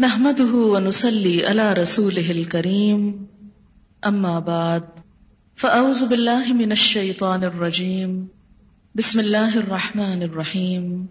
نحمده 0.00 0.54
ونسلي 0.54 1.46
على 1.46 1.72
رسوله 1.72 2.30
الكريم. 2.30 3.26
أما 4.06 4.38
بعد، 4.38 4.82
فأعوذ 5.54 6.08
بالله 6.08 6.52
من 6.52 6.72
الشيطان 6.72 7.44
الرجيم. 7.44 8.28
بسم 8.94 9.20
الله 9.20 9.58
الرحمن 9.58 10.22
الرحيم. 10.22 11.08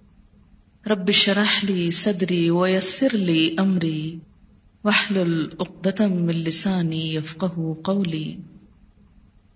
رب 0.87 1.09
اشرح 1.09 1.65
لي 1.65 1.91
صدري 1.91 2.51
ويسر 2.51 3.11
لي 3.13 3.55
أمري. 3.59 4.19
واحلل 4.83 5.49
عقدة 5.59 6.07
من 6.07 6.43
لساني 6.43 7.13
يفقه 7.13 7.77
قولي. 7.83 8.37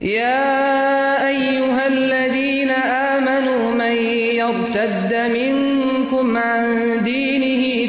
يا 0.02 1.28
أيها 1.28 1.88
الذين 1.88 2.70
آمنوا، 2.70 3.72
من 3.72 3.96
يرتد 4.42 5.14
منكم 5.14 6.38
عن 6.38 6.66
دينه 7.04 7.59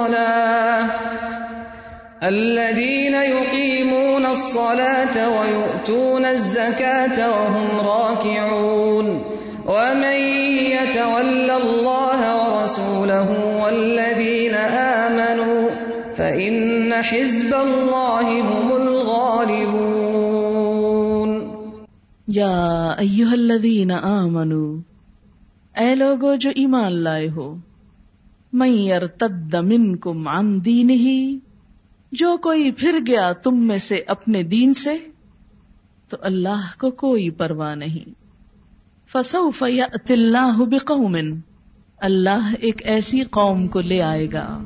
الصلاة. 0.00 0.86
الذين 2.22 3.14
يقيمون 3.14 4.26
الصلاة 4.26 5.28
ويؤتون 5.28 6.24
الزكاة 6.24 7.30
وهم 7.30 7.80
راكعون. 7.80 9.22
ومن 9.66 10.18
يتول 10.72 11.50
الله 11.50 12.34
ورسوله 12.36 13.30
والذين 13.60 14.54
آمنوا 14.78 15.68
فإن 16.16 16.92
حزب 17.02 17.54
الله 17.54 18.40
هم 18.40 18.72
الغالبون. 18.82 20.00
یا 22.26 22.94
ایوہ 22.98 23.32
الذین 23.32 23.90
آمنو 23.90 24.78
اے 25.76 25.94
لوگو 25.94 26.34
جو 26.34 26.50
ایمان 26.54 26.92
لائے 27.02 27.28
ہو 27.36 27.56
من 28.52 28.68
یرتد 28.68 29.54
منکم 29.54 30.28
عن 30.28 30.64
دینہ 30.64 31.38
جو 32.12 32.36
کوئی 32.36 32.70
پھر 32.70 32.98
گیا 33.06 33.32
تم 33.32 33.56
میں 33.56 33.78
سے 33.78 33.96
اپنے 34.06 34.42
دین 34.42 34.74
سے، 34.74 34.98
تو 36.08 36.16
اللہ 36.20 36.78
کو 36.78 36.90
کوئی 36.90 37.30
پرواہ 37.30 37.74
نہیں۔ 37.74 38.10
فسوف 39.12 39.62
یأتی 39.68 40.12
اللہ 40.14 40.58
بقوم، 40.58 41.16
اللہ 42.00 42.52
ایک 42.60 42.86
ایسی 42.86 43.22
قوم 43.22 43.66
کو 43.66 43.80
لے 43.80 44.02
آئے 44.02 44.26
گا۔ 44.32 44.62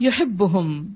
یحبہم، 0.00 0.92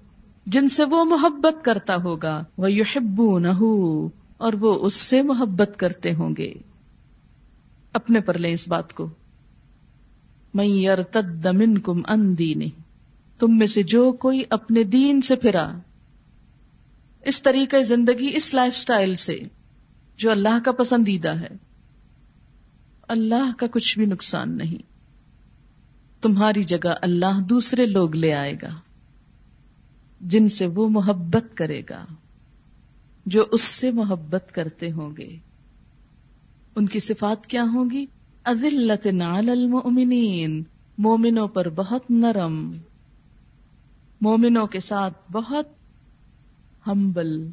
جن 0.47 0.69
سے 0.69 0.85
وہ 0.85 1.05
محبت 1.05 1.65
کرتا 1.65 1.97
ہوگا۔ 1.97 2.45
وہ 2.59 2.73
یحبونہو 2.73 4.07
اور 4.37 4.53
وہ 4.53 4.79
اس 4.81 4.95
سے 4.95 5.23
محبت 5.23 5.71
کرتے 5.77 6.15
ہوں 6.15 6.31
گے۔ 6.39 6.55
اپنے 7.93 8.21
پر 8.21 8.39
لیں 8.39 8.53
اس 8.53 8.69
بات 8.69 8.93
کو۔ 8.93 9.09
من 10.55 10.65
یرتد 10.65 11.47
منکم 11.47 12.03
عن 12.09 12.39
دینہ، 12.39 12.65
تم 13.39 13.59
میں 13.59 13.67
سے 13.67 13.83
جو 13.83 14.13
کوئی 14.13 14.43
اپنے 14.51 14.83
دین 14.83 15.21
سے 15.21 15.37
پھرا، 15.37 15.79
اس 17.21 17.43
طریقے 17.43 17.83
زندگی، 17.83 18.31
اس 18.35 18.55
لائف 18.55 18.77
سٹائل 18.77 19.17
سے 19.17 19.39
جو 20.17 20.31
اللہ 20.31 20.61
کا 20.65 20.73
پسندیدہ 20.73 21.35
ہے۔ 21.41 21.49
اللہ 23.09 23.53
کا 23.59 23.67
کچھ 23.67 23.99
بھی 23.99 24.07
نقصان 24.07 24.57
نہیں۔ 24.57 24.93
تمہاری 26.23 26.65
جگہ 26.65 26.95
اللہ 27.03 27.41
دوسرے 27.41 27.87
لوگ 27.87 28.17
لے 28.17 28.35
آئے 28.35 28.55
گا، 28.63 28.75
جن 30.21 30.49
سے 30.49 30.67
وہ 30.67 30.89
محبت 30.89 31.57
کرے 31.57 31.83
گا، 31.91 32.05
جو 33.27 33.45
اس 33.53 33.63
سے 33.63 33.91
محبت 33.91 34.55
کرتے 34.55 34.91
ہوں 34.91 35.17
گے۔ 35.17 35.37
ان 36.77 36.87
کی 36.87 36.99
صفات 36.99 37.47
کیا 37.47 37.63
ہوں 37.63 37.91
گی؟ 37.91 38.07
علی 38.45 39.51
المؤمنین 39.51 40.63
مومنوں 40.99 41.49
پر 41.49 41.69
بہت 41.69 42.11
نرم 42.11 42.73
مومنوں 44.21 44.67
کے 44.67 44.81
ساتھ 44.81 45.33
بہت 45.33 45.69
ہمبل، 46.87 47.51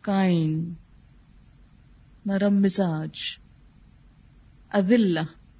کائن، 0.00 0.72
نرم 2.26 2.54
مزاج۔ 2.62 3.18
عدل 4.70 5.18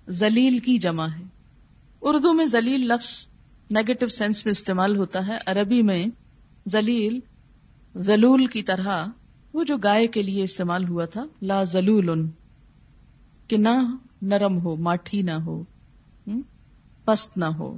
زلیل 0.09 0.59
کی 0.59 0.79
جمع 0.79 1.07
ہے۔ 1.07 1.23
اردو 2.01 2.33
میں 2.33 2.47
زلیل 2.47 2.81
لفظ 2.81 3.27
نیگیٹو 3.71 4.09
سینس 4.09 4.45
میں 4.45 4.51
استعمال 4.51 4.97
ہوتا 4.97 5.27
ہے، 5.27 5.39
عربی 5.47 5.83
میں 5.83 6.07
زلیل 6.67 7.21
زلول 7.95 8.47
کی 8.47 8.63
طرح، 8.63 9.07
وہ 9.53 9.65
جو 9.65 9.77
گائے 9.77 10.07
کے 10.07 10.23
لیے 10.23 10.43
استعمال 10.43 10.89
ہوا 10.89 11.05
تھا، 11.05 11.25
لا 11.43 11.65
زلول 11.65 12.27
کہ 13.49 13.57
نہ 13.57 13.97
نرم 14.23 14.61
ہو، 14.61 14.77
ماٹھی 14.77 15.23
نہ 15.23 15.31
ہو 15.31 15.63
پست 17.05 17.39
نہ 17.39 17.45
ہو۔ 17.45 17.77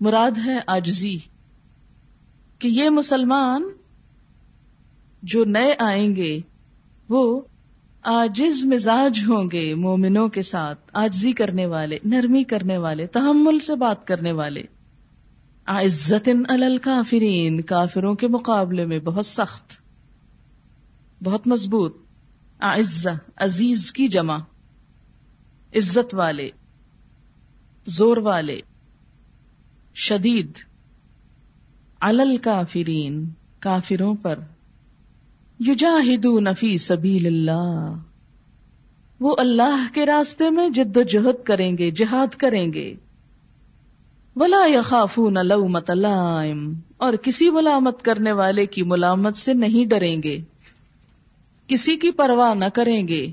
مراد 0.00 0.30
ہے 0.44 0.58
آجزی 0.66 1.18
کہ 2.58 2.68
یہ 2.68 2.90
مسلمان 2.90 3.62
جو 5.22 5.44
نئے 5.44 5.74
آئیں 5.78 6.16
گے، 6.16 6.38
وہ 7.08 7.40
آجز 8.02 8.64
مزاج 8.64 9.24
ہوں 9.26 9.50
گے 9.52 9.74
مومنوں 9.74 10.28
کے 10.28 10.42
ساتھ 10.42 10.90
آجزی 10.92 11.32
کرنے 11.32 11.66
والے، 11.66 11.98
نرمی 12.04 12.44
کرنے 12.44 12.78
والے، 12.78 13.06
تحمل 13.06 13.58
سے 13.58 13.74
بات 13.74 14.06
کرنے 14.06 14.32
والے۔ 14.32 14.62
عزت 15.66 16.28
الکافرین، 16.48 17.60
کافروں 17.60 18.14
کے 18.14 18.28
مقابلے 18.28 18.86
میں 18.86 18.98
بہت 18.98 19.26
سخت، 19.26 19.72
بہت 21.24 21.46
مضبوط۔ 21.46 21.96
عز 22.60 23.06
عزیز 23.36 23.92
کی 23.92 24.08
جمع۔ 24.08 24.38
عزت 25.76 26.14
والے، 26.14 26.50
زور 27.86 28.16
والے، 28.16 28.60
شدید، 29.94 30.52
علل 32.00 32.36
کافرین، 32.36 33.28
کافروں 33.58 34.14
پر، 34.14 34.38
یجاہدون 35.60 36.48
فی 36.58 36.78
سبیل 36.78 37.26
اللہ۔ 37.26 37.94
وہ 39.20 39.36
اللہ 39.38 39.86
کے 39.94 40.06
راستے 40.06 40.50
میں 40.50 40.68
جد 40.68 40.96
و 40.96 41.02
جہد 41.02 41.44
کریں 41.44 41.78
گے، 41.78 41.90
جہاد 41.90 42.34
کریں 42.34 42.72
گے۔ 42.72 42.94
ولا 44.36 44.66
یخافون 44.66 45.34
لومت 45.34 45.90
لائم۔ 45.90 46.74
اور 46.96 47.12
کسی 47.12 47.50
ملامت 47.50 48.02
کرنے 48.02 48.32
والے 48.32 48.66
کی 48.66 48.82
ملامت 48.82 49.36
سے 49.36 49.54
نہیں 49.54 49.84
ڈریں 49.84 50.22
گے۔ 50.22 50.38
کسی 51.66 51.96
کی 51.96 52.10
پرواہ 52.10 52.54
نہ 52.54 52.64
کریں 52.74 53.08
گے۔ 53.08 53.32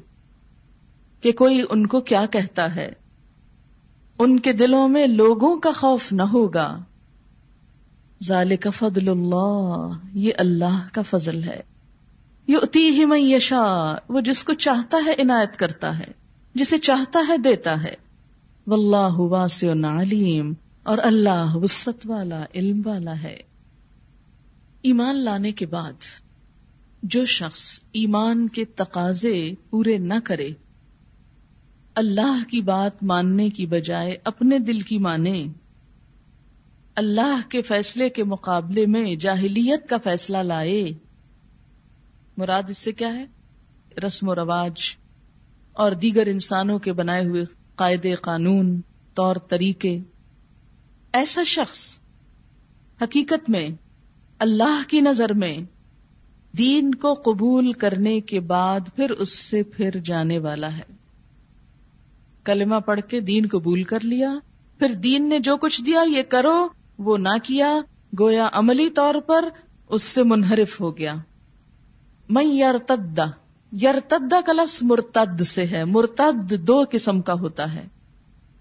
کہ 1.21 1.31
کوئی 1.31 1.63
ان 1.69 1.87
کو 1.87 2.01
کیا 2.01 2.25
کہتا 2.25 2.75
ہے۔ 2.75 2.91
ان 4.19 4.39
کے 4.39 4.53
دلوں 4.53 4.87
میں 4.87 5.07
لوگوں 5.07 5.57
کا 5.57 5.71
خوف 5.71 6.11
نہ 6.11 6.21
ہوگا۔ 6.21 6.77
ذالک 8.23 8.67
فضل 8.73 9.09
اللہ، 9.09 9.91
یہ 10.13 10.31
اللہ 10.37 10.87
کا 10.91 11.01
فضل 11.01 11.43
ہے۔ 11.43 11.61
یؤتی 12.47 12.89
ہی 12.89 13.05
من 13.05 13.19
یشا 13.19 13.95
وہ 14.09 14.21
جس 14.21 14.43
کو 14.43 14.53
چاہتا 14.53 14.97
ہے 15.05 15.21
عنایت 15.21 15.57
کرتا 15.57 15.99
ہے، 15.99 16.11
جسے 16.53 16.77
چاہتا 16.77 17.19
ہے 17.27 17.37
دیتا 17.37 17.83
ہے۔ 17.83 17.95
واللہ 18.67 19.19
واسع 19.19 19.67
علیم، 19.71 20.53
اور 20.83 20.97
اللہ 21.03 21.55
وسط 21.55 22.05
والا، 22.05 22.45
علم 22.55 22.81
والا 22.85 23.21
ہے۔ 23.23 23.37
ایمان 24.81 25.15
لانے 25.15 25.51
کے 25.51 25.65
بعد، 25.65 25.93
جو 27.03 27.25
شخص 27.25 27.79
ایمان 27.91 28.47
کے 28.47 28.65
تقاضے 28.65 29.51
پورے 29.69 29.97
نہ 29.97 30.13
کرے 30.23 30.49
اللہ 31.99 32.49
کی 32.49 32.61
بات 32.61 33.03
ماننے 33.03 33.49
کی 33.49 33.65
بجائے 33.65 34.17
اپنے 34.23 34.59
دل 34.59 34.79
کی 34.79 34.97
مانے 34.97 35.47
اللہ 36.95 37.49
کے 37.49 37.61
فیصلے 37.61 38.09
کے 38.09 38.23
مقابلے 38.23 38.85
میں 38.85 39.15
جاہلیت 39.15 39.89
کا 39.89 39.97
فیصلہ 40.03 40.37
لائے۔ 40.37 40.91
مراد 42.37 42.63
اس 42.69 42.77
سے 42.77 42.91
کیا 42.91 43.13
ہے؟ 43.13 43.25
رسم 44.05 44.29
و 44.29 44.35
رواج 44.35 44.81
اور 45.73 45.91
دیگر 45.91 46.27
انسانوں 46.27 46.79
کے 46.79 46.93
بنائے 46.93 47.25
ہوئے 47.25 47.43
قاعدے 47.75 48.15
قانون، 48.15 48.81
طور 49.13 49.35
طریقے۔ 49.35 49.99
ایسا 51.13 51.43
شخص 51.43 51.99
حقیقت 53.01 53.49
میں 53.49 53.69
اللہ 54.39 54.81
کی 54.87 55.01
نظر 55.01 55.33
میں 55.33 55.57
دین 56.57 56.95
کو 56.95 57.13
قبول 57.13 57.71
کرنے 57.71 58.19
کے 58.19 58.39
بعد 58.39 58.79
پھر 58.95 59.09
اس 59.09 59.39
سے 59.39 59.63
پھر 59.63 59.91
جانے 60.03 60.39
والا 60.39 60.77
ہے۔ 60.77 60.98
کلمہ 62.49 62.75
پڑھ 62.75 63.01
کے 63.09 63.19
دین 63.19 63.45
قبول 63.51 63.83
کر 63.83 63.97
لیا۔ 64.03 64.33
پھر 64.79 64.93
دین 64.93 65.29
نے 65.29 65.39
جو 65.39 65.57
کچھ 65.57 65.83
دیا، 65.83 65.99
یہ 66.07 66.23
کرو۔ 66.23 66.67
وہ 66.97 67.17
نہ 67.17 67.37
کیا۔ 67.43 67.81
گویا 68.19 68.49
عملی 68.53 68.89
طور 68.89 69.15
پر 69.15 69.45
اس 69.89 70.03
سے 70.03 70.23
منحرف 70.23 70.81
ہو 70.81 70.97
گیا۔ 70.97 71.15
میں 72.29 72.43
یرتدا 72.43 73.25
یرتدا 73.81 74.41
کا 74.45 74.53
لفظ 74.53 74.79
مرتد 74.81 75.41
سے 75.41 75.65
ہے۔ 75.67 75.85
مرتد 75.85 76.53
دو 76.67 76.83
قسم 76.91 77.21
کا 77.21 77.33
ہوتا 77.33 77.73
ہے۔ 77.73 77.87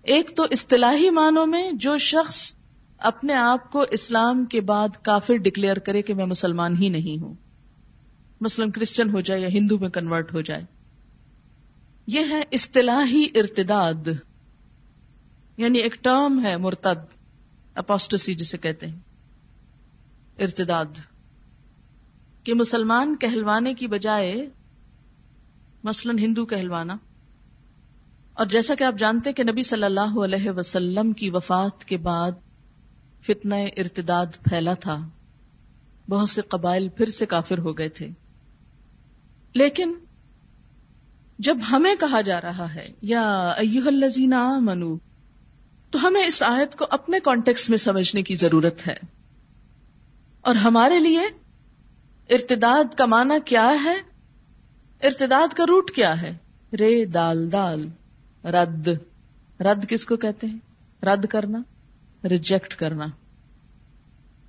ایک 0.02 0.36
تو 0.36 0.46
اصطلاحی 0.50 1.10
معنوں 1.10 1.46
میں 1.46 1.72
جو 1.72 1.98
شخص 1.98 2.52
اپنے 2.98 3.34
آپ 3.34 3.72
کو 3.72 3.84
اسلام 3.90 4.44
کے 4.44 4.60
بعد 4.60 4.88
کافر 5.02 5.36
ڈکلیئر 5.36 5.76
کرے 5.76 6.02
کہ 6.02 6.14
میں 6.14 6.26
مسلمان 6.26 6.76
ہی 6.76 6.88
نہیں 6.88 7.22
ہوں۔ 7.22 7.34
مسلم 8.40 8.70
کرسچن 8.70 9.10
ہو 9.10 9.20
جائے 9.20 9.40
یا 9.40 9.48
ہندو 9.48 9.78
میں 9.78 9.88
کنورٹ 9.88 10.34
ہو 10.34 10.40
جائے۔ 10.40 10.77
یہ 12.08 12.30
ہے 12.30 12.40
اصطلاحی 12.52 13.24
ارتداد 13.34 14.08
یعنی 15.58 15.78
ایک 15.78 15.94
ٹرم 16.02 16.38
ہے 16.44 16.56
مرتد، 16.56 17.04
اپوسٹسی 17.76 18.34
جسے 18.34 18.58
کہتے 18.58 18.86
ہیں، 18.86 18.98
ارتداد، 20.38 21.00
کہ 22.46 22.54
مسلمان 22.54 23.14
کہلوانے 23.16 23.74
کی 23.74 23.86
بجائے 23.86 24.34
مثلا 25.84 26.12
ہندو 26.18 26.46
کہلوانا، 26.46 26.96
اور 28.36 28.46
جیسا 28.46 28.74
کہ 28.74 28.84
آپ 28.84 28.98
جانتے 28.98 29.32
کہ 29.32 29.44
نبی 29.44 29.62
صلی 29.64 29.84
اللہ 29.84 30.18
علیہ 30.24 30.50
وسلم 30.56 31.12
کی 31.12 31.30
وفات 31.30 31.84
کے 31.84 31.96
بعد 32.02 32.32
فتنہ 33.24 33.54
ارتداد 33.76 34.42
پھیلا 34.42 34.74
تھا، 34.80 34.98
بہت 36.08 36.28
سے 36.28 36.42
قبائل 36.48 36.88
پھر 36.88 37.10
سے 37.12 37.26
کافر 37.26 37.58
ہو 37.58 37.78
گئے 37.78 37.88
تھے، 37.90 38.08
لیکن 39.54 39.92
جب 41.38 41.58
ہمیں 41.70 41.94
کہا 42.00 42.20
جا 42.20 42.40
رہا 42.40 42.74
ہے، 42.74 42.92
یا 43.02 43.48
ایوہ 43.48 43.86
الذین 43.86 44.34
آمنو، 44.34 44.96
تو 45.90 46.06
ہمیں 46.06 46.26
اس 46.26 46.42
آیت 46.42 46.76
کو 46.76 46.86
اپنے 46.90 47.20
کانٹیکس 47.20 47.70
میں 47.70 47.78
سمجھنے 47.78 48.22
کی 48.22 48.34
ضرورت 48.34 48.86
ہے۔ 48.86 48.96
اور 50.40 50.54
ہمارے 50.54 51.00
لیے 51.00 51.20
ارتداد 52.30 52.94
کا 52.94 53.06
معنی 53.06 53.34
کیا 53.44 53.72
ہے؟ 53.84 53.94
ارتداد 55.02 55.54
کا 55.54 55.64
روٹ 55.68 55.90
کیا 55.90 56.22
ہے؟ 56.22 56.36
رے، 56.72 57.04
دال 57.04 57.52
دال، 57.52 57.88
رد۔ 58.44 58.88
رد 59.60 59.88
کس 59.88 60.06
کو 60.06 60.16
کہتے 60.16 60.46
ہیں؟ 60.46 60.58
رد 61.04 61.26
کرنا 61.26 61.62
ریجیکٹ 62.28 62.74
کرنا۔ 62.74 63.06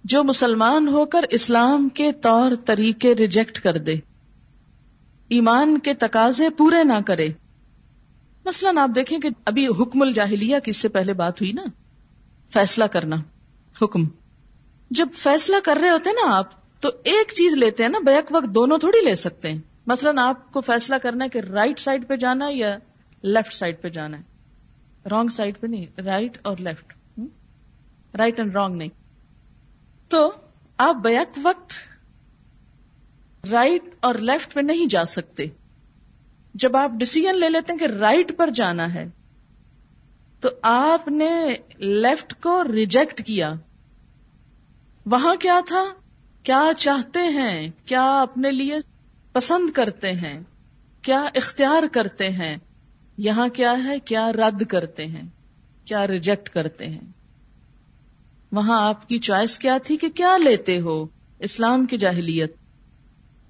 جو 0.04 0.24
مسلمان 0.24 0.88
ہو 0.88 1.06
کر 1.06 1.22
اسلام 1.30 1.90
کے 1.90 2.12
طور 2.12 2.52
طریقے 2.66 3.14
ریجیکٹ 3.14 3.60
کر 3.60 3.78
دے۔ 3.78 3.96
ایمان 5.30 5.80
کے 5.80 5.94
تقاضے 5.94 6.50
پورے 6.50 6.84
نہ 6.84 7.02
کرے۔ 7.06 7.30
مثلا 8.46 8.82
آپ 8.82 8.90
دیکھیں 8.96 9.20
کہ 9.20 9.30
ابھی 9.46 9.68
حکم 9.68 10.02
الجاہلیہ 10.02 10.60
کی 10.64 10.70
اس 10.70 10.78
سے 10.78 10.90
پہلے 10.90 11.14
بات 11.14 11.42
ہوئی 11.42 11.52
نا۔ 11.52 11.62
فیصلہ 12.54 12.84
کرنا، 12.84 13.16
حکم۔ 13.82 14.08
جب 14.90 15.08
فیصلہ 15.14 15.56
کر 15.64 15.78
رہے 15.82 15.90
ہوتے 15.90 16.10
ہیں 16.10 16.28
نا 16.28 16.38
آپ، 16.38 16.82
تو 16.82 16.90
ایک 17.04 17.32
چیز 17.34 17.54
لیتے 17.54 17.84
ہیں 17.84 17.90
نا، 17.90 18.00
بیک 18.06 18.26
وقت 18.32 18.56
دونوں 18.56 18.78
تھوڑی 18.78 19.06
لے 19.06 19.16
سکتے 19.16 19.52
ہیں۔ 19.52 19.60
مثلا 19.88 20.28
آپ 20.28 20.52
کو 20.52 20.62
فیصلہ 20.62 20.96
کرنا 20.96 21.26
ہے 21.26 21.30
کہ 21.30 21.38
رائٹ 21.38 21.80
سائڈ 21.80 22.08
پہ 22.08 22.16
جانا 22.16 22.48
ہے 22.48 22.54
یا 22.54 22.78
لیفٹ 23.22 23.54
سائڈ 23.54 23.82
پہ 23.82 23.90
جانا 23.90 24.18
ہے۔ 24.18 24.24
رانگ 25.10 25.28
سائڈ 25.28 25.60
پہ 25.60 25.68
نہیں 25.68 26.02
رائٹ 26.02 26.38
اور 26.42 26.58
لیفٹ 26.60 26.94
رائٹ 28.18 28.40
اینڈ 28.40 28.56
رانگ 28.56 28.76
نہیں۔ 28.76 28.90
تو 30.10 30.32
آپ 30.78 30.96
بیک 30.96 31.40
وقت 31.44 31.74
رائٹ 33.52 33.84
اور 34.00 34.16
لیفٹ 34.16 34.56
میں 34.56 34.64
نہیں 34.64 34.86
جا 34.86 35.06
سکتے۔ 35.06 35.46
جب 36.54 36.78
آپ 36.78 36.92
ڈسیزن 36.92 37.40
لے 37.40 37.50
لیتے 37.50 37.74
ہیں 37.74 37.80
کہ 37.80 37.86
رائٹ 37.86 38.38
پر 38.38 38.50
جانا 38.50 38.94
ہے، 38.94 39.10
تو 40.40 40.50
آپ 40.62 41.08
نے 41.08 41.56
لیفٹ 41.78 42.42
کو 42.42 42.64
ریجیکٹ 42.64 43.24
کیا۔ 43.26 43.54
وہاں 45.06 45.36
کیا 45.36 45.60
تھا؟ 45.66 45.84
کیا 46.44 46.64
چاہتے 46.78 47.20
ہیں؟ 47.20 47.72
کیا 47.86 48.22
اپنے 48.22 48.52
لیے 48.52 48.78
پسند 49.34 49.70
کرتے 49.70 50.14
ہیں؟ 50.14 50.44
کیا 51.02 51.26
اختیار 51.36 51.84
کرتے 51.92 52.30
ہیں؟ 52.30 52.58
یہاں 53.18 53.48
کیا 53.48 53.74
ہے؟ 53.84 54.00
کیا 54.00 54.32
رد 54.32 54.64
کرتے 54.64 55.06
ہیں؟ 55.06 55.24
کیا 55.86 56.08
ریجیکٹ 56.08 56.50
کرتے 56.50 56.88
ہیں؟ 56.88 57.12
وہاں 58.52 58.88
آپ 58.88 59.10
کی 59.10 59.20
چوائس 59.20 59.60
کیا 59.60 59.78
تھی 59.84 59.98
کہ 59.98 60.10
کیا 60.10 60.38
لیتے 60.38 60.80
ہو؟ 60.80 61.06
اسلام 61.40 61.84
کی 61.84 61.98
جاہلیت۔ 61.98 62.59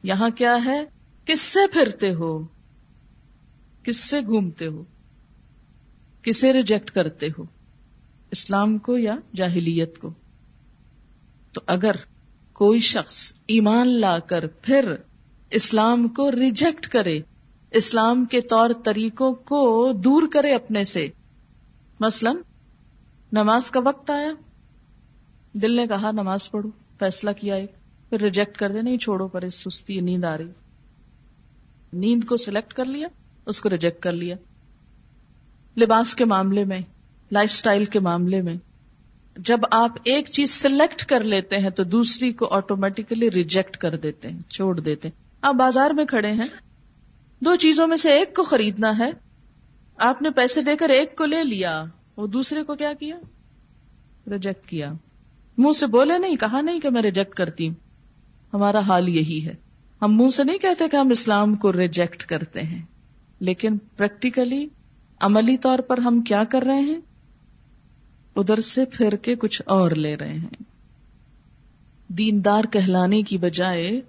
یہاں 0.03 0.29
کیا 0.29 0.65
ہے؟ 0.65 0.85
کس 1.25 1.41
سے 1.41 1.67
پھرتے 1.73 2.13
ہو؟ 2.13 2.43
کس 3.83 3.97
سے 3.97 4.21
گھومتے 4.21 4.67
ہو؟ 4.67 4.83
کسے 6.21 6.53
ریجیکٹ 6.53 6.91
کرتے 6.91 7.27
ہو؟ 7.27 7.43
اسلام 8.31 8.77
کو 8.77 8.97
یا 8.97 9.15
جاہلیت 9.35 9.99
کو؟ 9.99 10.09
تو 11.51 11.61
اگر 11.67 11.95
کوئی 12.53 12.79
شخص 12.79 13.33
ایمان 13.47 13.87
لا 13.87 14.19
کر 14.19 14.47
پھر 14.47 14.95
اسلام 15.49 16.07
کو 16.07 16.31
ریجیکٹ 16.31 16.87
کرے، 16.87 17.19
اسلام 17.71 18.25
کے 18.25 18.41
طور 18.41 18.69
طریقوں 18.83 19.33
کو 19.33 19.91
دور 19.93 20.23
کرے 20.33 20.53
اپنے 20.53 20.83
سے، 20.83 21.07
مثلا 21.99 22.31
نماز 23.31 23.71
کا 23.71 23.79
وقت 23.79 24.09
آیا، 24.09 24.31
دل 25.53 25.75
نے 25.75 25.87
کہا 25.87 26.11
نماز 26.11 26.51
پڑھو، 26.51 26.69
فیصلہ 26.99 27.29
کیا 27.31 27.55
ایک 27.55 27.71
پھر 28.09 28.21
ریجیکٹ 28.21 28.57
کر 28.57 28.71
دے، 28.71 28.81
نہیں 28.81 28.97
چھوڑو، 28.97 29.27
پر 29.27 29.41
اس 29.41 29.55
سستی 29.55 30.01
نیند 30.01 30.23
آ 30.23 30.37
رہی۔ 30.37 30.51
نیند 31.93 32.23
کو 32.23 32.37
سلیکٹ 32.37 32.73
کر 32.73 32.85
لیا، 32.85 33.07
اس 33.45 33.61
کو 33.61 33.69
ریجیکٹ 33.69 34.03
کر 34.03 34.11
لیا۔ 34.11 34.35
لباس 35.77 36.15
کے 36.15 36.25
معاملے 36.25 36.65
میں 36.65 36.79
لائف 37.31 37.51
سٹائل 37.51 37.85
کے 37.85 37.99
معاملے 37.99 38.41
میں، 38.41 38.55
جب 39.37 39.59
آپ 39.71 39.91
ایک 40.03 40.29
چیز 40.29 40.51
سلیکٹ 40.51 41.05
کر 41.05 41.23
لیتے 41.23 41.57
ہیں 41.57 41.69
تو 41.69 41.83
دوسری 41.83 42.33
کو 42.33 42.47
آٹومیٹیکلی 42.51 43.31
ریجیکٹ 43.31 43.77
کر 43.77 43.97
دیتے 43.97 44.29
ہیں، 44.29 44.39
چھوڑ 44.49 44.79
دیتے 44.79 45.07
ہیں۔ 45.07 45.23
آپ 45.41 45.55
بازار 45.55 45.89
میں 45.89 46.05
کھڑے 46.05 46.31
ہیں، 46.31 46.47
دو 47.39 47.55
چیزوں 47.55 47.87
میں 47.87 47.97
سے 47.97 48.09
ایک 48.09 48.35
کو 48.35 48.43
خریدنا 48.43 48.99
ہے۔ 48.99 49.11
آپ 49.97 50.21
نے 50.21 50.29
پیسے 50.29 50.61
دے 50.61 50.75
کر 50.75 50.89
ایک 50.89 51.17
کو 51.17 51.25
لے 51.25 51.43
لیا، 51.43 51.83
وہ 52.17 52.27
دوسرے 52.27 52.63
کو 52.63 52.75
کیا 52.75 52.93
کیا؟ 52.99 53.17
ریجیکٹ 54.27 54.67
کیا۔ 54.67 54.93
منہ 55.57 55.73
سے 55.73 55.87
بولے 55.87 56.17
نہیں، 56.17 56.35
کہا 56.35 56.61
نہیں 56.61 56.79
کہ 56.79 56.89
میں 56.89 57.01
ریجیکٹ 57.01 57.33
کرتی 57.33 57.67
ہوں۔ 57.67 57.88
ہمارا 58.53 58.79
حال 58.79 59.09
یہی 59.09 59.45
ہے۔ 59.45 59.53
ہم 60.01 60.17
منہ 60.17 60.29
سے 60.29 60.43
نہیں 60.43 60.57
کہتے 60.57 60.89
کہ 60.89 60.95
ہم 60.95 61.09
اسلام 61.09 61.55
کو 61.55 61.73
ریجیکٹ 61.73 62.23
کرتے 62.23 62.61
ہیں، 62.61 62.81
لیکن 63.39 63.77
پریکٹیکلی 63.97 64.67
عملی 65.19 65.57
طور 65.57 65.79
پر 65.79 65.97
ہم 65.97 66.21
کیا 66.21 66.43
کر 66.43 66.61
رہے 66.61 66.79
ہیں؟ 66.79 66.99
ادھر 68.35 68.59
سے 68.59 68.85
پھر 68.85 69.15
کے 69.15 69.35
کچھ 69.35 69.61
اور 69.65 69.91
لے 69.91 70.15
رہے 70.17 70.33
ہیں۔ 70.33 70.63
دیندار 72.07 72.63
کہلانے 72.63 73.21
کی 73.21 73.37
بجائے 73.37 74.01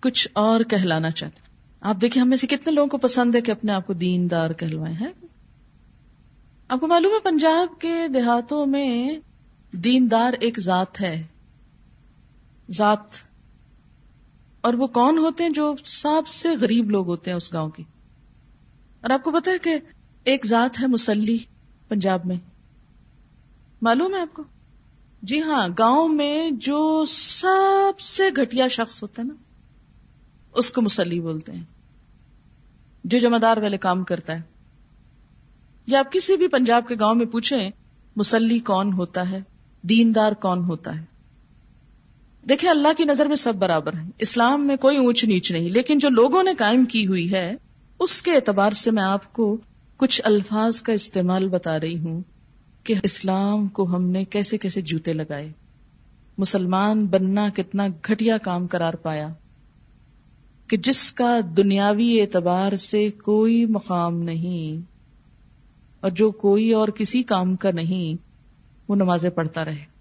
کچھ 0.00 0.28
اور 0.32 0.60
کہلانا 0.60 1.10
چاہتے 1.10 1.40
آپ 1.80 1.96
دیکھیں 2.02 2.22
ہمیں 2.22 2.36
سے 2.36 2.46
کتنے 2.46 2.72
لوگوں 2.72 2.88
کو 2.88 2.98
پسند 2.98 3.34
ہے 3.34 3.40
کہ 3.40 3.50
اپنے 3.50 3.72
آپ 3.72 3.86
کو 3.86 3.92
دیندار 3.92 4.50
کہلوائے 4.50 4.94
ہیں 4.94 5.12
آپ 6.68 6.80
کو 6.80 6.86
معلوم 6.86 7.12
ہے 7.12 7.30
پنجاب 7.30 7.80
کے 7.80 8.08
دیہاتوں 8.14 8.66
میں 8.66 9.18
دیندار 9.72 10.32
ایک 10.40 10.60
ذات 10.60 11.00
ہے۔ 11.00 11.22
ذات 12.72 13.27
اور 14.60 14.74
وہ 14.74 14.86
کون 14.86 15.18
ہوتے 15.18 15.44
ہیں 15.44 15.50
جو 15.50 15.74
سب 15.84 16.28
سے 16.28 16.48
غریب 16.56 16.90
لوگ 16.90 17.06
ہوتے 17.06 17.30
ہیں 17.30 17.36
اس 17.36 17.52
گاؤں 17.52 17.70
کی؟ 17.70 17.82
اور 19.00 19.10
آپ 19.10 19.24
کو 19.24 19.30
پتا 19.30 19.50
ہے 19.50 19.58
کہ 19.58 19.78
ایک 20.24 20.46
ذات 20.46 20.80
ہے 20.80 20.86
مسلی 20.86 21.38
پنجاب 21.88 22.26
میں۔ 22.26 22.36
معلوم 23.82 24.14
ہے 24.14 24.20
آپ 24.20 24.34
کو؟ 24.34 24.42
جی 25.22 25.42
ہاں 25.42 25.68
گاؤں 25.78 26.08
میں 26.08 26.50
جو 26.50 27.04
سب 27.08 28.00
سے 28.00 28.22
گھٹیا 28.36 28.68
شخص 28.68 29.02
ہوتا 29.02 29.22
ہے 29.22 29.28
نا، 29.28 29.34
اس 30.52 30.70
کو 30.70 30.82
مسلی 30.82 31.20
بولتے 31.20 31.52
ہیں۔ 31.52 31.64
جو 33.04 33.18
جمع 33.18 33.38
دار 33.42 33.56
والے 33.56 33.78
کام 33.78 34.04
کرتا 34.04 34.36
ہے۔ 34.36 34.42
یا 35.86 35.98
آپ 35.98 36.12
کسی 36.12 36.36
بھی 36.36 36.48
پنجاب 36.48 36.88
کے 36.88 36.94
گاؤں 37.00 37.14
میں 37.14 37.26
پوچھیں، 37.26 37.70
مسلی 38.16 38.58
کون 38.58 38.92
ہوتا 38.92 39.30
ہے؟ 39.30 39.40
دیندار 39.82 40.32
کون 40.32 40.64
ہوتا 40.64 41.00
ہے؟ 41.00 41.17
دیکھیں 42.42 42.70
اللہ 42.70 42.88
کی 42.96 43.04
نظر 43.04 43.26
میں 43.26 43.36
سب 43.36 43.54
برابر 43.54 43.94
ہیں۔ 43.94 44.10
اسلام 44.18 44.66
میں 44.66 44.76
کوئی 44.76 44.96
اونچ 44.96 45.24
نیچ 45.24 45.52
نہیں، 45.52 45.68
لیکن 45.68 45.98
جو 45.98 46.08
لوگوں 46.08 46.42
نے 46.42 46.54
قائم 46.54 46.84
کی 46.84 47.06
ہوئی 47.06 47.32
ہے، 47.32 47.54
اس 48.00 48.22
کے 48.22 48.34
اعتبار 48.34 48.70
سے 48.70 48.90
میں 48.90 49.02
آپ 49.02 49.32
کو 49.32 49.56
کچھ 49.96 50.22
الفاظ 50.24 50.82
کا 50.82 50.92
استعمال 50.92 51.48
بتا 51.48 51.80
رہی 51.80 51.98
ہوں 51.98 52.22
کہ 52.84 52.94
اسلام 53.02 53.66
کو 53.66 53.96
ہم 53.96 54.04
نے 54.04 54.24
کیسے 54.24 54.58
کیسے 54.58 54.80
جوتے 54.80 55.12
لگائے۔ 55.12 55.52
مسلمان 56.38 56.98
بننا 56.98 57.48
کتنا 57.54 57.86
گھٹیا 57.86 58.38
کام 58.38 58.66
قرار 58.66 58.94
پایا 58.94 59.28
کہ 60.68 60.76
جس 60.76 61.12
کا 61.12 61.40
دنیاوی 61.56 62.20
اعتبار 62.20 62.76
سے 62.76 63.10
کوئی 63.10 63.66
مقام 63.66 64.22
نہیں 64.22 64.80
اور 66.00 66.10
جو 66.10 66.30
کوئی 66.30 66.72
اور 66.72 66.88
کسی 66.88 67.22
کام 67.22 67.56
کا 67.56 67.70
نہیں، 67.70 68.22
وہ 68.88 68.96
نمازیں 68.96 69.30
پڑھتا 69.30 69.64
رہے۔ 69.64 69.97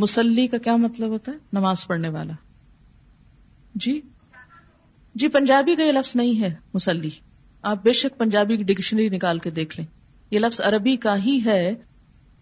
مسلی 0.00 0.46
کا 0.46 0.58
کیا 0.58 0.76
مطلب 0.76 1.08
ہوتا 1.08 1.32
ہے؟ 1.32 1.36
نماز 1.52 1.86
پڑھنے 1.86 2.08
والا۔ 2.08 2.32
جی؟ 3.74 4.00
جی 5.14 5.28
پنجابی 5.28 5.76
کا 5.76 5.82
یہ 5.82 5.92
لفظ 5.92 6.16
نہیں 6.16 6.40
ہے 6.40 6.54
مسلی۔ 6.74 7.10
آپ 7.62 7.82
بے 7.82 7.92
شک 7.92 8.18
پنجابی 8.18 8.56
کی 8.56 8.62
ڈکشنری 8.62 9.08
نکال 9.08 9.38
کے 9.38 9.50
دیکھ 9.50 9.80
لیں۔ 9.80 9.86
یہ 10.30 10.38
لفظ 10.38 10.60
عربی 10.60 10.96
کا 10.96 11.24
ہی 11.24 11.40
ہے۔ 11.44 11.74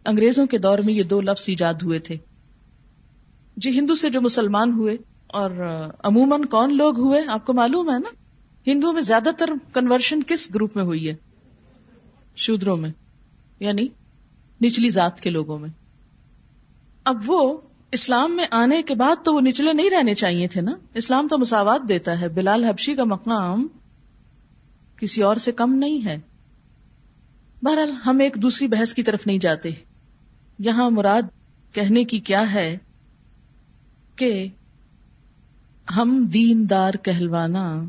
انگریزوں 0.06 0.46
کے 0.46 0.58
دور 0.58 0.78
میں 0.78 0.94
یہ 0.94 1.02
دو 1.02 1.20
لفظ 1.20 1.44
ایجاد 1.48 1.74
ہوئے 1.82 1.98
تھے۔ 1.98 2.16
جی 3.56 3.70
ہندو 3.70 3.94
سے 3.94 4.10
جو 4.10 4.20
مسلمان 4.20 4.72
ہوئے 4.72 4.96
اور 5.26 5.50
عموماً 6.02 6.44
کون 6.44 6.76
لوگ 6.76 6.98
ہوئے؟ 6.98 7.20
آپ 7.28 7.46
کو 7.46 7.52
معلوم 7.52 7.90
ہے 7.90 7.98
نا؟ 7.98 8.14
ہندوؤں 8.66 8.92
میں 8.92 9.02
زیادہ 9.02 9.28
تر 9.38 9.46
کنورشن 9.72 10.22
کس 10.22 10.54
گروپ 10.54 10.76
میں 10.76 10.84
ہوئی 10.84 11.08
ہے؟ 11.08 11.14
شودروں 12.36 12.76
میں 12.76 12.90
یعنی 13.60 13.88
نچلی 14.64 14.90
ذات 14.90 15.20
کے 15.20 15.30
لوگوں 15.30 15.58
میں۔ 15.58 15.68
اب 17.08 17.22
وہ 17.26 17.58
اسلام 17.92 18.36
میں 18.36 18.44
آنے 18.50 18.82
کے 18.82 18.94
بعد 18.94 19.24
تو 19.24 19.34
وہ 19.34 19.40
نچلے 19.40 19.72
نہیں 19.72 19.90
رہنے 19.90 20.14
چاہیے 20.14 20.48
تھے 20.48 20.60
نا؟ 20.60 20.72
اسلام 20.94 21.28
تو 21.28 21.38
مساوات 21.38 21.88
دیتا 21.88 22.20
ہے۔ 22.20 22.28
بلال 22.28 22.64
حبشی 22.64 22.94
کا 22.94 23.04
مقام 23.04 23.66
کسی 24.96 25.22
اور 25.22 25.36
سے 25.36 25.52
کم 25.52 25.74
نہیں 25.74 26.04
ہے۔ 26.04 26.18
بہرحال 27.62 27.90
ہم 28.06 28.18
ایک 28.18 28.34
دوسری 28.34 28.68
بحث 28.68 28.94
کی 28.94 29.02
طرف 29.02 29.26
نہیں 29.26 29.38
جاتے۔ 29.38 29.70
یہاں 30.58 30.90
مراد 30.90 31.22
کہنے 31.72 32.04
کی 32.04 32.18
کیا 32.18 32.52
ہے 32.52 32.78
کہ 34.16 34.46
ہم 35.96 36.24
دین 36.24 36.70
دار 36.70 36.94
کہلوانا 36.94 37.84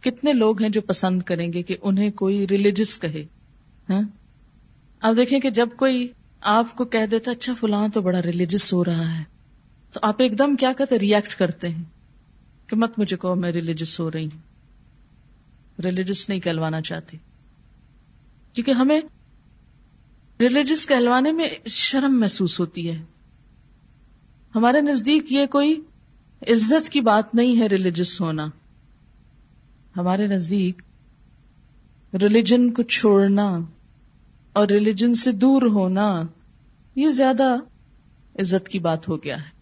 کتنے 0.00 0.32
لوگ 0.32 0.62
ہیں 0.62 0.68
جو 0.68 0.80
پسند 0.80 1.22
کریں 1.22 1.52
گے 1.52 1.62
کہ 1.62 1.76
انہیں 1.82 2.10
کوئی 2.10 2.46
ریلیجس 2.48 3.00
کہے 3.00 3.24
ہاں؟ 3.90 4.02
آپ 5.00 5.14
دیکھیں 5.16 5.40
کہ 5.40 5.50
جب 5.50 5.68
کوئی 5.76 6.08
آپ 6.48 6.76
کو 6.76 6.84
کہہ 6.84 7.06
دیتا 7.06 7.30
اچھا 7.30 7.54
فلاں 7.54 7.88
تو 7.88 8.00
بڑا 8.00 8.22
ریلیجس 8.22 8.72
ہو 8.72 8.84
رہا 8.84 9.18
ہے۔ 9.18 9.24
تو 9.92 10.00
آپ 10.02 10.14
ایک 10.18 10.38
دم 10.38 10.56
کیا 10.56 10.72
کہتے 10.78 10.98
ریئیکٹ 10.98 11.34
کرتے 11.34 11.68
ہیں 11.68 11.84
کہ 12.66 12.76
مت 12.76 12.98
مجھے 12.98 13.16
کہو 13.16 13.34
میں 13.34 13.52
ریلیجس 13.52 14.00
ہو 14.00 14.10
رہی 14.10 14.24
ہوں۔ 14.24 14.38
ریلیجس 15.82 16.28
نہیں 16.28 16.40
کہلوانا 16.40 16.80
چاہتی۔ 16.80 17.16
کیونکہ 18.52 18.70
ہمیں 18.70 19.00
ریلیجس 20.40 20.86
کہلوانے 20.86 21.32
میں 21.32 21.48
شرم 21.66 22.20
محسوس 22.20 22.60
ہوتی 22.60 22.90
ہے۔ 22.90 23.02
ہمارے 24.54 24.80
نزدیک 24.80 25.32
یہ 25.32 25.46
کوئی 25.46 25.80
عزت 26.48 26.88
کی 26.88 27.00
بات 27.00 27.34
نہیں 27.34 27.60
ہے 27.60 27.66
ریلیجس 27.66 28.20
ہونا۔ 28.20 28.46
ہمارے 29.96 30.26
نزدیک 30.26 30.82
ریلیجن 32.14 32.70
کو 32.72 32.82
چھوڑنا 32.82 33.58
اور 34.52 34.66
ریلیجن 34.66 35.14
سے 35.14 35.32
دور 35.32 35.62
ہونا 35.62 36.22
یہ 36.96 37.10
زیادہ 37.10 37.56
عزت 38.38 38.68
کی 38.68 38.78
بات 38.78 39.08
ہو 39.08 39.24
گیا 39.24 39.36
ہے۔ 39.36 39.56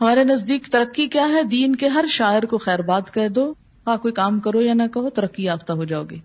ہمارے 0.00 0.24
نزدیک 0.24 0.66
ترقی 0.66 1.06
کیا 1.06 1.28
ہے؟ 1.28 1.42
دین 1.42 1.76
کے 1.76 1.88
ہر 1.88 2.04
شاعر 2.08 2.42
کو 2.42 2.58
خیر 2.58 2.78
بات 2.78 3.14
کہہ 3.14 3.28
دو۔ 3.28 3.54
ہاں 3.86 3.96
کوئی 3.96 4.14
کام 4.14 4.40
کرو 4.40 4.60
یا 4.60 4.74
نہ 4.74 4.82
کہو، 4.94 5.10
ترقی 5.10 5.44
یافتہ 5.44 5.72
ہو 5.72 5.84
جاؤ 5.84 6.04
گے۔ 6.04 6.16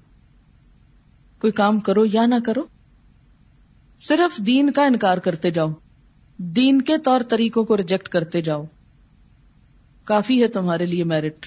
کوئی 1.42 1.54
کام 1.54 1.80
کرو 1.80 2.06
یا 2.14 2.26
نہ 2.26 2.36
کرو۔ 2.46 2.62
صرف 4.00 4.38
دین 4.38 4.72
کا 4.72 4.86
انکار 4.86 5.18
کرتے 5.18 5.52
جاؤ۔ 5.52 5.72
دین 6.38 6.82
کے 6.82 6.98
طور 6.98 7.22
طریقوں 7.22 7.64
کو 7.64 7.78
ریجیکٹ 7.78 8.08
کرتے 8.08 8.42
جاؤ۔ 8.42 8.64
کافی 10.04 10.44
ہے 10.44 10.48
تمہارے 10.48 10.86
لیے 10.86 11.04
میرٹ۔ 11.04 11.46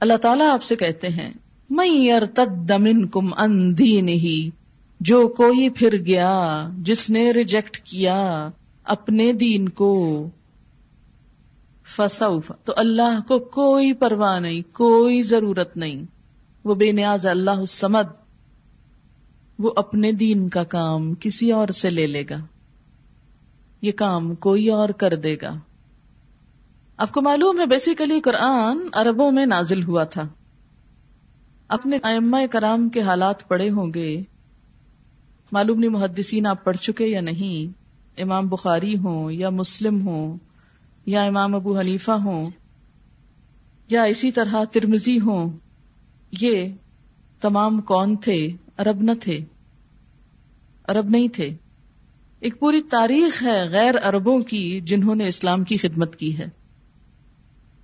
اللہ 0.00 0.16
تعالیٰ 0.16 0.52
آپ 0.52 0.62
سے 0.62 0.76
کہتے 0.76 1.08
ہیں 1.08 1.32
میں 1.70 3.06
کم 3.12 3.34
اندھی 3.36 4.00
نہیں 4.00 4.61
جو 5.02 5.28
کوئی 5.28 5.68
پھر 5.68 5.96
گیا، 6.06 6.68
جس 6.78 7.10
نے 7.10 7.30
ریجیکٹ 7.30 7.76
کیا 7.76 8.48
اپنے 8.84 9.32
دین 9.32 9.68
کو۔ 9.68 10.28
فسوف۔ 11.84 12.52
تو 12.64 12.72
اللہ 12.76 13.20
کو 13.28 13.38
کوئی 13.38 13.92
پرواہ 13.92 14.38
نہیں، 14.38 14.74
کوئی 14.74 15.22
ضرورت 15.22 15.76
نہیں۔ 15.76 15.96
وہ 16.64 16.74
بے 16.74 16.92
نیاز 16.92 17.26
اللہ 17.26 17.64
سمد 17.64 18.12
وہ 19.58 19.72
اپنے 19.76 20.12
دین 20.12 20.48
کا 20.48 20.64
کام 20.64 21.14
کسی 21.14 21.52
اور 21.52 21.68
سے 21.68 21.90
لے 21.90 22.06
لے 22.06 22.22
گا۔ 22.30 22.36
یہ 23.82 23.92
کام 23.92 24.34
کوئی 24.34 24.68
اور 24.68 24.88
کر 24.88 25.14
دے 25.14 25.36
گا۔ 25.42 25.54
آپ 26.96 27.12
کو 27.12 27.22
معلوم 27.22 27.60
ہے 27.60 27.66
بیسیکلی 27.66 28.20
قرآن 28.20 28.78
عربوں 28.92 29.32
میں 29.32 29.46
نازل 29.46 29.82
ہوا 29.82 30.04
تھا۔ 30.04 30.22
اپنے 31.68 31.98
ائمہ 32.02 32.36
کرام 32.50 32.88
کے 32.88 33.00
حالات 33.00 33.48
پڑے 33.48 33.70
ہوں 33.70 33.94
گے۔ 33.94 34.22
معلوم 35.52 35.78
نہیں 35.78 35.90
محدثین 35.90 36.46
آپ 36.46 36.64
پڑھ 36.64 36.76
چکے 36.76 37.06
یا 37.06 37.20
نہیں، 37.20 37.82
امام 38.20 38.48
بخاری 38.48 38.96
ہوں 38.96 39.32
یا 39.32 39.50
مسلم 39.50 40.06
ہوں 40.06 40.36
یا 41.06 41.22
امام 41.22 41.54
ابو 41.54 41.78
حنیفہ 41.78 42.10
ہوں 42.10 42.50
یا 43.88 44.02
اسی 44.02 44.32
طرح 44.32 44.64
ترمزی 44.64 45.20
ہوں، 45.20 45.50
یہ 46.40 46.68
تمام 47.40 47.80
کون 47.80 48.16
تھے؟ 48.16 48.48
عرب 48.76 49.02
نہ 49.02 49.10
تھے، 49.20 49.38
عرب 50.88 51.08
نہیں 51.08 51.28
تھے۔ 51.28 51.50
ایک 52.40 52.60
پوری 52.60 52.82
تاریخ 52.82 53.42
ہے 53.42 53.68
غیر 53.70 53.94
اربوں 54.04 54.40
کی 54.40 54.80
جنہوں 54.80 55.14
نے 55.14 55.26
اسلام 55.26 55.64
کی 55.64 55.76
خدمت 55.76 56.16
کی 56.16 56.38
ہے۔ 56.38 56.48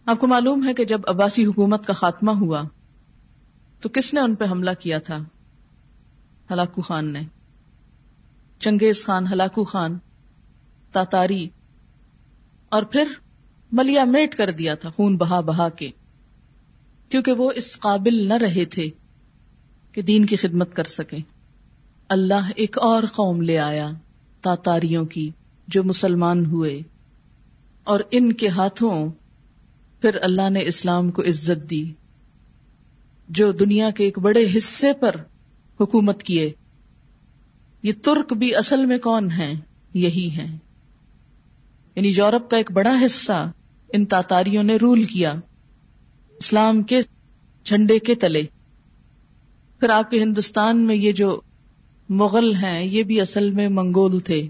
آپ 0.07 0.21
کو 0.21 0.27
معلوم 0.27 0.69
ہے 0.69 0.75
کہ 0.75 0.85
جب 0.85 1.01
عباسی 1.07 1.47
حکومت 1.47 1.87
کا 1.87 1.93
خاتمہ 1.93 2.31
ہوا 2.31 2.63
تو 3.81 3.89
کس 3.89 4.15
نے 4.15 4.21
ان 4.21 4.35
پہ 4.35 4.45
حملہ 4.51 4.71
کیا 4.81 4.99
تھا؟ 4.99 5.19
ہلاکو 6.51 6.83
خان 6.83 7.13
نے۔ 7.13 7.21
چنگیز 8.61 9.05
خان، 9.05 9.27
ہلاکو 9.27 9.65
خان، 9.65 9.97
تاتاری، 10.95 11.47
اور 12.73 12.83
پھر 12.83 13.13
ملیا 13.73 14.05
میٹ 14.05 14.35
کر 14.35 14.51
دیا 14.51 14.75
تھا 14.75 14.91
خون 14.91 15.17
بہا 15.17 15.41
بہا 15.41 15.69
کے، 15.69 15.91
کیونکہ 17.11 17.33
وہ 17.33 17.51
اس 17.55 17.79
قابل 17.79 18.27
نہ 18.29 18.35
رہے 18.35 18.65
تھے 18.65 18.89
کہ 19.95 20.03
دین 20.03 20.27
کی 20.27 20.37
خدمت 20.37 20.75
کر 20.77 20.85
سکیں۔ 20.89 21.19
اللہ 22.11 22.51
ایک 22.57 22.79
اور 22.79 23.03
قوم 23.13 23.41
لے 23.43 23.59
آیا 23.59 23.91
تاتاریوں 24.45 25.05
کی 25.07 25.31
جو 25.69 25.83
مسلمان 25.85 26.45
ہوئے، 26.47 26.81
اور 27.87 28.01
ان 28.11 28.33
کے 28.33 28.49
ہاتھوں 28.49 28.95
پھر 30.03 30.19
اللہ 30.23 30.49
نے 30.51 30.63
اسلام 30.67 31.11
کو 31.11 31.23
عزت 31.23 31.71
دی، 31.71 31.85
جو 33.29 33.51
دنیا 33.53 33.91
کے 33.91 34.05
ایک 34.05 34.19
بڑے 34.19 34.47
حصے 34.57 34.93
پر 34.93 35.17
حکومت 35.81 36.23
کیے۔ 36.23 36.51
یہ 37.83 37.93
ترک 38.03 38.33
بھی 38.33 38.55
اصل 38.55 38.87
میں 38.87 38.99
کون 38.99 39.31
ہیں؟ 39.31 39.55
یہی 39.95 40.31
ہیں۔ 40.31 40.57
یعنی 41.95 42.09
یورپ 42.17 42.51
کا 42.51 42.57
ایک 42.57 42.73
بڑا 42.73 42.95
حصہ 43.07 43.51
ان 43.93 44.05
تاتاریوں 44.05 44.63
نے 44.63 44.77
رول 44.77 45.05
کیا۔ 45.05 45.35
اسلام 46.39 46.83
کے 46.83 47.01
جھنڈے 47.65 47.99
کے 47.99 48.15
تلے۔ 48.15 48.43
پھر 49.81 49.89
آپ 49.89 50.11
کے 50.11 50.23
ہندوستان 50.23 50.87
میں 50.87 50.95
یہ 50.95 51.13
جو 51.13 51.41
مغل 52.09 52.55
ہیں، 52.55 52.85
یہ 52.85 53.03
بھی 53.03 53.21
اصل 53.21 53.51
میں 53.51 53.69
منگول 53.69 54.19
تھے۔ 54.19 54.49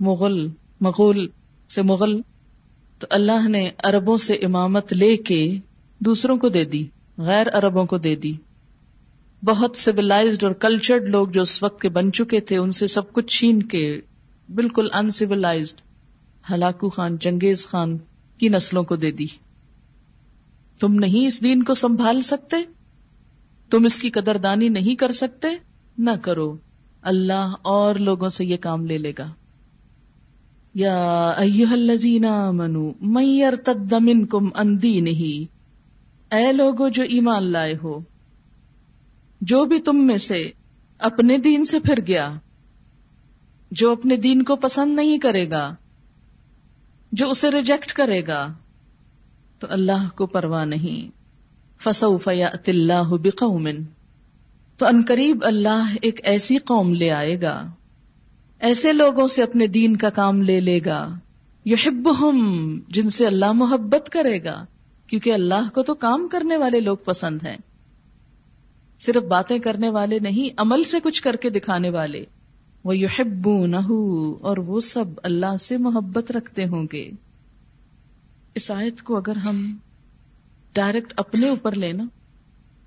مغل، 0.00 0.48
مغول 0.80 1.28
سے 1.68 1.82
مغل۔ 1.82 2.20
تو 2.98 3.06
اللہ 3.10 3.48
نے 3.48 3.70
عربوں 3.78 4.16
سے 4.16 4.34
امامت 4.34 4.92
لے 4.92 5.16
کے 5.16 5.56
دوسروں 5.98 6.36
کو 6.36 6.48
دے 6.48 6.64
دی، 6.64 6.86
غیر 7.18 7.46
عربوں 7.52 7.86
کو 7.86 7.98
دے 7.98 8.16
دی۔ 8.16 8.32
بہت 9.44 9.76
سیولازڈ 9.76 10.44
اور 10.44 10.52
کلچرڈ 10.52 11.08
لوگ 11.08 11.28
جو 11.28 11.42
اس 11.42 11.62
وقت 11.62 11.80
کے 11.80 11.88
بن 11.88 12.12
چکے 12.12 12.40
تھے، 12.40 12.56
ان 12.56 12.72
سے 12.72 12.86
سب 12.86 13.12
کچھ 13.12 13.38
چھین 13.38 13.62
کے 13.62 14.00
بالکل 14.54 14.88
انسیولازڈ 14.92 15.80
ہلاکو 16.50 16.90
خان 16.90 17.18
چنگیز 17.18 17.66
خان 17.66 17.98
کی 18.38 18.48
نسلوں 18.48 18.82
کو 18.82 18.96
دے 18.96 19.10
دی۔ 19.10 19.26
تم 20.80 20.94
نہیں 20.94 21.26
اس 21.26 21.42
دین 21.42 21.62
کو 21.62 21.74
سنبھال 21.74 22.22
سکتے؟ 22.22 22.56
تم 23.70 23.84
اس 23.84 24.00
کی 24.00 24.10
قدردانی 24.10 24.68
نہیں 24.68 24.94
کر 24.94 25.12
سکتے؟ 25.12 25.48
نہ 25.98 26.10
کرو۔ 26.22 26.56
اللہ 27.02 27.54
اور 27.62 27.94
لوگوں 27.94 28.28
سے 28.28 28.44
یہ 28.44 28.56
کام 28.56 28.86
لے 28.86 28.98
لے 28.98 29.12
گا۔ 29.18 29.28
یا 30.74 31.30
الذین 31.70 32.24
آمنوا 32.24 32.92
من 33.00 33.24
یرتد 33.24 33.92
منکم 33.92 34.48
ان 34.54 34.82
دینہ 34.82 35.44
اے 36.34 36.52
لوگو 36.52 36.88
جو 36.88 37.02
ایمان 37.02 37.42
لائے 37.42 37.74
ہو 37.82 38.00
جو 39.42 39.64
بھی 39.64 39.80
تم 39.80 40.06
میں 40.06 40.18
سے 40.18 40.50
اپنے 40.98 41.38
دین 41.38 41.64
سے 41.64 41.80
پھر 41.80 42.06
گیا، 42.06 42.32
جو 43.70 43.92
اپنے 43.92 44.16
دین 44.16 44.42
کو 44.42 44.56
پسند 44.56 44.96
نہیں 44.96 45.18
کرے 45.18 45.50
گا، 45.50 45.74
جو 47.12 47.30
اسے 47.30 47.50
ریجیکٹ 47.50 47.92
کرے 47.92 48.26
گا، 48.26 48.52
تو 49.58 49.66
اللہ 49.70 50.08
کو 50.16 50.26
پرواہ 50.26 50.64
نہیں۔ 50.64 51.22
فسوف 51.82 52.28
یأت 52.32 52.68
اللہ 52.68 53.14
بقوم۔ 53.22 53.68
تو 54.76 54.86
انقریب 54.86 55.44
اللہ 55.44 55.94
ایک 56.02 56.20
ایسی 56.22 56.56
قوم 56.56 56.94
لے 56.94 57.10
آئے 57.10 57.42
گا۔ 57.42 57.64
ایسے 58.58 58.92
لوگوں 58.92 59.26
سے 59.26 59.42
اپنے 59.42 59.66
دین 59.66 59.96
کا 59.96 60.10
کام 60.10 60.42
لے 60.42 60.60
لے 60.60 60.80
گا۔ 60.84 61.14
یحبہم 61.64 62.78
جن 62.88 63.10
سے 63.10 63.26
اللہ 63.26 63.52
محبت 63.52 64.08
کرے 64.10 64.44
گا۔ 64.44 64.66
کیونکہ 65.06 65.34
اللہ 65.34 65.74
کو 65.74 65.82
تو 65.82 65.94
کام 65.94 66.28
کرنے 66.28 66.56
والے 66.56 66.80
لوگ 66.80 66.96
پسند 66.96 67.42
ہیں۔ 67.42 67.56
صرف 69.04 69.22
باتیں 69.22 69.58
کرنے 69.58 69.88
والے 69.88 70.18
نہیں، 70.18 70.54
عمل 70.56 70.84
سے 70.84 71.00
کچھ 71.00 71.22
کر 71.22 71.36
کے 71.36 71.50
دکھانے 71.50 71.90
والے۔ 71.90 72.24
وہ 72.84 72.96
یو 72.96 74.36
اور 74.40 74.56
وہ 74.56 74.80
سب 74.80 75.04
اللہ 75.22 75.56
سے 75.56 75.76
محبت 75.76 76.32
رکھتے 76.32 76.64
ہوں 76.64 76.86
گے۔ 76.92 77.10
اس 78.54 78.70
آیت 78.70 79.02
کو 79.02 79.16
اگر 79.16 79.36
ہم 79.36 79.76
ڈائریکٹ 80.72 81.14
اپنے 81.16 81.48
اوپر 81.48 81.74
لینا 81.74 82.04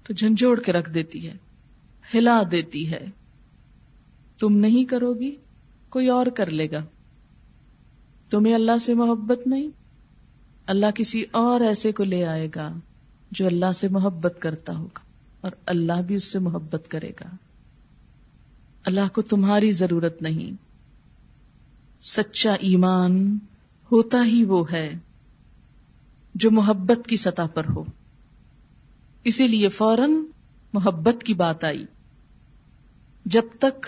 تو 0.04 0.14
جھنجھوڑ 0.14 0.60
کے 0.60 0.72
رکھ 0.72 0.92
دیتی 0.92 1.28
ہے، 1.28 1.34
ہلا 2.14 2.42
دیتی 2.52 2.92
ہے۔ 2.92 3.06
تم 4.40 4.58
نہیں 4.58 4.86
کرو 4.86 5.14
گی، 5.14 5.32
کوئی 5.90 6.08
اور 6.08 6.26
کر 6.26 6.52
لے 6.52 6.72
گا۔ 6.72 6.84
تمہیں 8.30 8.56
اللہ 8.56 8.78
سے 8.82 8.94
محبت 8.94 9.48
نہیں، 9.48 9.70
اللہ 10.68 10.92
کسی 10.96 11.24
اور 11.32 11.62
ایسے 11.62 11.92
کو 11.92 12.04
لے 12.04 12.26
آئے 12.26 12.48
گا 12.56 12.74
جو 13.32 13.48
اللہ 13.48 13.72
سے 13.72 13.88
محبت 13.88 14.36
کرتا 14.40 14.78
ہوگا۔ 14.78 15.05
اور 15.46 15.54
اللہ 15.66 16.02
بھی 16.08 16.16
اس 16.16 16.24
سے 16.24 16.40
محبت 16.40 16.86
کرے 16.88 17.12
گا۔ 17.20 17.36
اللہ 18.86 19.14
کو 19.14 19.22
تمہاری 19.22 19.72
ضرورت 19.72 20.22
نہیں۔ 20.22 20.52
سچا 22.02 22.54
ایمان 22.54 23.40
ہوتا 23.92 24.26
ہی 24.26 24.44
وہ 24.44 24.72
ہے 24.72 24.94
جو 26.36 26.52
محبت 26.52 27.08
کی 27.08 27.18
سطح 27.18 27.42
پر 27.54 27.66
ہو۔ 27.76 27.84
اسی 29.24 29.48
لیے 29.48 29.70
فوراً 29.70 30.12
محبت 30.74 31.24
کی 31.24 31.34
بات 31.34 31.64
آئی۔ 31.64 31.86
جب 33.26 33.42
تک 33.60 33.88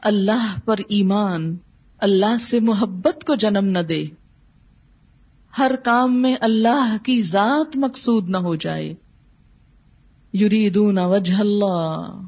اللہ 0.00 0.58
پر 0.64 0.76
ایمان 0.88 1.56
اللہ 1.98 2.38
سے 2.40 2.60
محبت 2.60 3.24
کو 3.24 3.34
جنم 3.34 3.64
نہ 3.64 3.78
دے، 3.78 4.04
ہر 5.58 5.72
کام 5.84 6.22
میں 6.22 6.36
اللہ 6.40 6.96
کی 7.02 7.22
ذات 7.22 7.76
مقصود 7.76 8.28
نہ 8.28 8.36
ہو 8.36 8.54
جائے۔ 8.54 8.94
یریدون 10.34 10.98
وجہ 10.98 11.34
اللہ۔ 11.34 12.20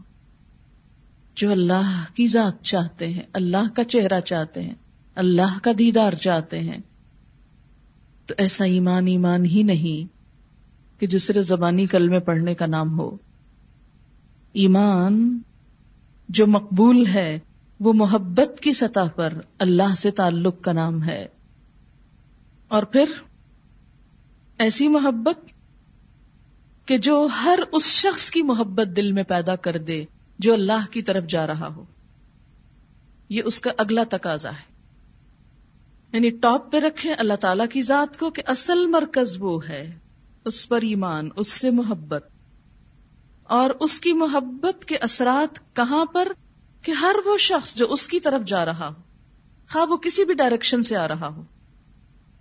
جو 1.35 1.51
اللہ 1.51 2.05
کی 2.15 2.27
ذات 2.27 2.63
چاہتے 2.63 3.09
ہیں، 3.09 3.23
اللہ 3.33 3.75
کا 3.75 3.85
چہرہ 3.85 4.21
چاہتے 4.21 4.63
ہیں، 4.63 4.75
اللہ 5.15 5.59
کا 5.63 5.71
دیدار 5.79 6.13
چاہتے 6.13 6.61
ہیں۔ 6.61 6.79
تو 8.27 8.35
ایسا 8.39 8.65
ایمان 8.65 9.07
ایمان 9.07 9.45
ہی 9.45 9.63
نہیں 9.63 10.13
کہ 11.01 11.07
جو 11.07 11.19
صرف 11.19 11.45
زبانی 11.45 11.87
کلمے 11.87 12.21
پڑھنے 12.21 12.55
کا 12.55 12.67
نام 12.67 12.99
ہو۔ 12.99 13.17
ایمان 14.53 15.39
جو 16.29 16.47
مقبول 16.47 17.07
ہے، 17.07 17.39
وہ 17.81 17.93
محبت 17.93 18.61
کی 18.61 18.73
سطح 18.73 19.09
پر 19.15 19.33
اللہ 19.59 19.95
سے 19.97 20.11
تعلق 20.11 20.61
کا 20.61 20.73
نام 20.73 21.05
ہے۔ 21.05 21.27
اور 22.69 22.83
پھر 22.83 23.05
ایسی 24.59 24.89
محبت 24.89 25.52
کہ 26.93 26.99
جو 26.99 27.29
ہر 27.43 27.59
اس 27.73 27.83
شخص 27.83 28.31
کی 28.31 28.43
محبت 28.43 28.97
دل 28.97 29.13
میں 29.13 29.23
پیدا 29.23 29.57
کر 29.57 29.77
دے 29.77 30.05
جو 30.39 30.53
اللہ 30.55 30.87
کی 30.91 31.03
طرف 31.03 31.25
جا 31.25 31.47
رہا 31.47 31.75
ہو۔ 31.75 31.85
یہ 33.29 33.43
اس 33.45 33.61
کا 33.61 33.71
اگلا 33.79 34.03
تقاضا 34.11 34.51
ہے۔ 34.51 34.75
یعنی 36.13 36.31
ٹاپ 36.31 36.73
پہ 36.73 36.81
رکھے 36.81 37.15
اللہ 37.15 37.35
تعالی 37.35 37.63
کی 37.73 37.83
ذات 37.83 38.19
کو 38.19 38.31
کہ 38.31 38.43
اصل 38.47 38.87
مرکز 38.87 39.37
وہ 39.39 39.69
ہے، 39.69 39.99
اس 40.45 40.69
پر 40.69 40.77
ایمان، 40.83 41.29
اس 41.37 41.49
سے 41.49 41.71
محبت۔ 41.71 42.29
اور 43.43 43.71
اس 43.81 44.01
کی 44.01 44.13
محبت 44.13 44.85
کے 44.85 44.97
اثرات 44.97 45.77
کہاں 45.77 46.05
پر 46.05 46.33
کہ 46.83 46.93
ہر 46.93 47.17
وہ 47.25 47.39
شخص 47.39 47.75
جو 47.75 47.93
اس 47.93 48.09
کی 48.09 48.21
طرف 48.21 48.43
جا 48.47 48.65
رہا 48.65 48.89
ہو، 48.89 49.03
خواہ 49.69 49.85
وہ 49.85 49.97
کسی 49.97 50.25
بھی 50.25 50.35
ڈائریکشن 50.35 50.83
سے 50.83 50.97
آ 50.97 51.09
رہا 51.09 51.29
ہو۔ 51.29 51.43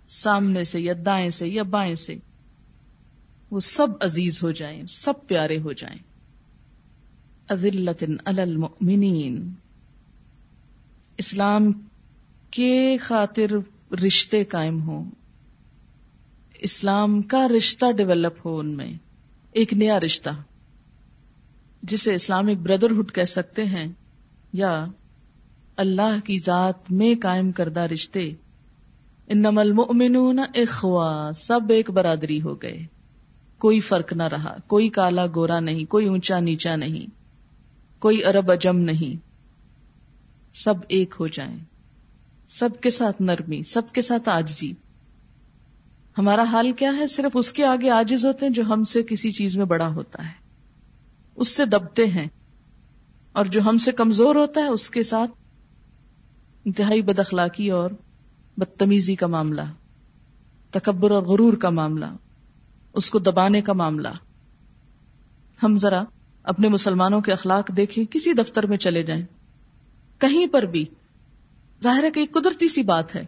سامنے 0.08 0.64
سے 0.64 0.80
یا 0.80 0.94
دائیں 1.06 1.30
سے 1.30 1.48
یا 1.48 1.62
بائیں 1.62 1.94
سے۔ 1.94 2.14
وہ 3.52 3.60
سب 3.60 3.86
عزیز 4.00 4.42
ہو 4.42 4.50
جائیں، 4.50 4.86
سب 4.86 5.26
پیارے 5.26 5.58
ہو 5.58 5.72
جائیں۔ 5.72 5.98
المؤمنین۔ 8.24 9.52
اسلام 11.16 11.72
کے 12.50 12.96
خاطر 12.96 13.52
رشتے 13.94 14.44
قائم 14.44 14.82
ہوں۔ 14.82 15.10
اسلام 16.54 17.22
کا 17.22 17.48
رشتہ 17.56 17.92
ڈیولپ 17.96 18.46
ہو 18.46 18.58
ان 18.58 18.76
میں۔ 18.76 18.92
ایک 19.52 19.72
نیا 19.72 20.00
رشتہ۔ 20.00 20.30
جسے 21.82 22.14
اسلامک 22.14 22.56
بردرہڈ 22.56 23.12
کہہ 23.12 23.24
سکتے 23.24 23.64
ہیں، 23.64 23.92
یا 24.52 24.86
اللہ 25.76 26.20
کی 26.24 26.38
ذات 26.38 26.92
میں 26.92 27.14
قائم 27.22 27.52
کردہ 27.52 27.80
رشتے۔ 27.80 28.30
انما 29.26 29.60
المؤمنون 29.60 30.38
اخوا 30.38 31.30
سب 31.36 31.60
ایک 31.68 31.90
برادری 31.90 32.42
ہو 32.42 32.54
گئے۔ 32.62 33.01
کوئی 33.62 33.80
فرق 33.80 34.12
نہ 34.12 34.22
رہا، 34.22 34.56
کوئی 34.66 34.88
کالا 34.88 35.26
گورا 35.34 35.60
نہیں، 35.60 35.90
کوئی 35.90 36.06
اونچا 36.06 36.40
نیچا 36.40 36.76
نہیں، 36.76 37.10
کوئی 37.98 38.24
ارب 38.24 38.50
اجم 38.50 38.78
نہیں۔ 38.78 39.26
سب 40.54 40.74
ایک 40.88 41.14
ہو 41.20 41.26
جائیں۔ 41.26 41.58
سب 42.48 42.68
کے 42.80 42.90
ساتھ 42.90 43.22
نرمی، 43.22 43.62
سب 43.62 43.82
کے 43.92 44.02
ساتھ 44.02 44.28
آجزی 44.28 44.72
ہمارا 46.18 46.42
حال 46.42 46.72
کیا 46.72 46.92
ہے؟ 46.98 47.06
صرف 47.06 47.32
اس 47.34 47.52
کے 47.52 47.64
آگے 47.64 47.90
آجز 47.90 48.26
ہوتے 48.26 48.46
ہیں 48.46 48.52
جو 48.52 48.62
ہم 48.62 48.84
سے 48.84 49.02
کسی 49.02 49.30
چیز 49.30 49.56
میں 49.56 49.64
بڑا 49.64 49.88
ہوتا 49.88 50.24
ہے۔ 50.24 50.32
اس 51.36 51.48
سے 51.48 51.64
دبتے 51.64 52.06
ہیں۔ 52.06 52.26
اور 53.32 53.44
جو 53.44 53.62
ہم 53.62 53.78
سے 53.78 53.92
کمزور 53.92 54.36
ہوتا 54.36 54.60
ہے، 54.60 54.66
اس 54.66 54.90
کے 54.90 55.02
ساتھ 55.02 55.30
انتہائی 56.64 57.02
بد 57.02 57.18
اخلاقی 57.18 57.70
اور 57.70 57.90
بدتمیزی 58.56 59.14
کا 59.14 59.26
معاملہ، 59.26 59.62
تکبر 60.70 61.10
اور 61.10 61.22
غرور 61.22 61.52
کا 61.52 61.70
معاملہ۔ 61.70 62.06
اس 62.94 63.10
کو 63.10 63.18
دبانے 63.18 63.62
کا 63.62 63.72
معاملہ۔ 63.72 64.08
ہم 65.62 65.78
ذرا 65.78 66.04
اپنے 66.42 66.68
مسلمانوں 66.68 67.20
کے 67.20 67.32
اخلاق 67.32 67.76
دیکھیں، 67.76 68.04
کسی 68.04 68.32
دفتر 68.32 68.66
میں 68.66 68.76
چلے 68.76 69.02
جائیں۔ 69.02 69.22
کہیں 70.18 70.46
پر 70.46 70.62
بھی۔ 70.62 70.84
ظاہر 71.82 72.04
ہے 72.04 72.10
کہ 72.10 72.20
ایک 72.20 72.32
قدرتی 72.32 72.68
سی 72.68 72.82
بات 72.82 73.14
ہے 73.14 73.24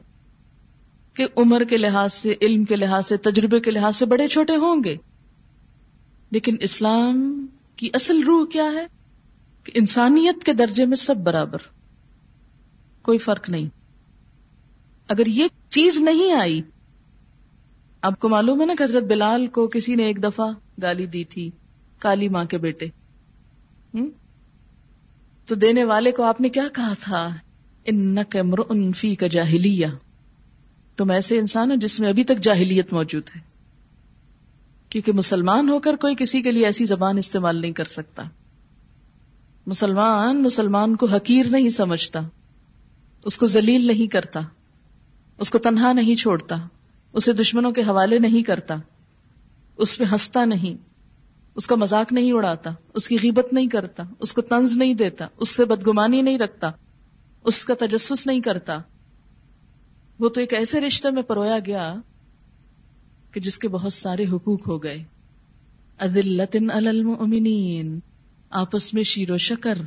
کہ 1.15 1.27
عمر 1.37 1.65
کے 1.65 1.77
لحاظ 1.77 2.13
سے، 2.13 2.35
علم 2.43 2.65
کے 2.65 2.77
لحاظ 2.77 3.07
سے، 3.07 3.17
تجربے 3.17 3.61
کے 3.61 3.71
لحاظ 3.71 3.97
سے 3.97 4.07
بڑے 4.07 4.29
چھوٹے 4.29 4.57
ہوں 4.57 4.85
گے۔ 4.85 4.97
لیکن 6.31 6.57
اسلام 6.61 7.47
کی 7.77 7.91
اصل 7.93 8.23
روح 8.23 8.47
کیا 8.47 8.65
ہے؟ 8.65 8.87
کہ 9.65 9.73
انسانیت 9.75 10.45
کے 10.45 10.53
درجے 10.53 10.87
میں 10.87 10.97
سب 10.97 11.17
برابر۔ 11.17 11.59
کوئی 13.03 13.19
فرق 13.19 13.51
نہیں۔ 13.51 13.69
اگر 15.09 15.27
یہ 15.27 15.45
چیز 15.69 16.01
نہیں 16.01 16.33
آئی 16.33 16.63
آپ 18.05 18.21
کو 18.21 18.29
معلوم 18.29 18.61
ہے 18.61 18.67
نا 18.67 18.75
کہ 18.79 18.83
حضرت 18.83 19.03
بلال 19.03 19.47
کو 19.47 19.69
کسی 19.69 19.95
نے 19.95 20.05
ایک 20.05 20.23
دفعہ 20.23 20.47
گالی 20.83 21.07
دی 21.07 21.25
تھی 21.25 21.51
کالی 21.99 22.29
ماں 22.29 22.45
کے 22.45 22.59
بیٹے؟ 22.59 22.87
تو 25.47 25.55
دینے 25.55 25.85
والے 25.85 26.13
کو 26.13 26.23
آپ 26.23 26.41
نے 26.41 26.49
کیا 26.49 26.69
کہا 26.73 26.95
تھا؟ 27.01 27.37
ان 27.85 28.19
انفی 28.69 29.15
کا 29.15 29.27
جاہلیہ۔ 29.27 29.87
تم 30.97 31.11
ایسے 31.11 31.39
انسان 31.39 31.71
ہو 31.71 31.77
جس 31.77 32.01
میں 32.01 32.09
ابھی 32.09 32.25
تک 32.25 32.39
جاہلیت 32.39 32.93
موجود 32.93 33.23
ہے۔ 33.37 33.41
کیونکہ 34.89 35.13
مسلمان 35.13 35.69
ہو 35.69 35.79
کر 35.79 35.97
کوئی 35.97 36.15
کسی 36.19 36.43
کے 36.43 36.53
لیے 36.53 36.67
ایسی 36.67 36.85
زبان 36.85 37.19
استعمال 37.19 37.57
نہیں 37.57 37.73
کر 37.73 37.85
سکتا۔ 37.85 38.23
مسلمان 39.67 40.43
مسلمان 40.43 40.97
کو 40.97 41.07
حقیر 41.07 41.47
نہیں 41.47 41.69
سمجھتا۔ 41.69 42.21
اس 43.25 43.39
کو 43.39 43.47
ذلیل 43.47 43.87
نہیں 43.87 44.13
کرتا۔ 44.13 44.41
اس 45.39 45.51
کو 45.51 45.59
تنہا 45.59 45.93
نہیں 45.93 46.15
چھوڑتا۔ 46.15 46.57
اسے 47.15 47.33
دشمنوں 47.33 47.73
کے 47.73 47.81
حوالے 47.81 48.19
نہیں 48.19 48.43
کرتا۔ 48.43 48.77
اس 49.77 49.99
پہ 49.99 50.05
ہنستا 50.13 50.45
نہیں۔ 50.45 50.89
اس 51.55 51.67
کا 51.67 51.75
مذاق 51.75 52.13
نہیں 52.13 52.33
اڑاتا۔ 52.33 52.71
اس 52.95 53.09
کی 53.09 53.17
غیبت 53.23 53.53
نہیں 53.53 53.67
کرتا۔ 53.67 54.03
اس 54.19 54.35
کو 54.35 54.43
طنز 54.43 54.77
نہیں 54.77 54.95
دیتا۔ 54.95 55.27
اس 55.37 55.49
سے 55.49 55.65
بدگمانی 55.65 56.23
نہیں 56.23 56.39
رکھتا۔ 56.39 56.71
اس 57.45 57.65
کا 57.65 57.75
تجسس 57.75 58.27
نہیں 58.27 58.41
کرتا۔ 58.41 58.79
وہ 60.19 60.29
تو 60.29 60.41
ایک 60.41 60.55
ایسے 60.55 60.81
رشتے 60.81 61.11
میں 61.11 61.23
پرویا 61.23 61.59
گیا 61.67 61.95
کہ 63.31 63.41
جس 63.41 63.59
کے 63.59 63.69
بہت 63.69 63.93
سارے 63.93 64.25
حقوق 64.33 64.69
ہو 64.69 64.83
گئے۔ 64.83 65.05
المؤمنین۔ 65.99 68.01
آپس 68.51 68.95
میں 68.95 69.03
شیر 69.03 69.31
و 69.31 69.37
شکر۔ 69.37 69.79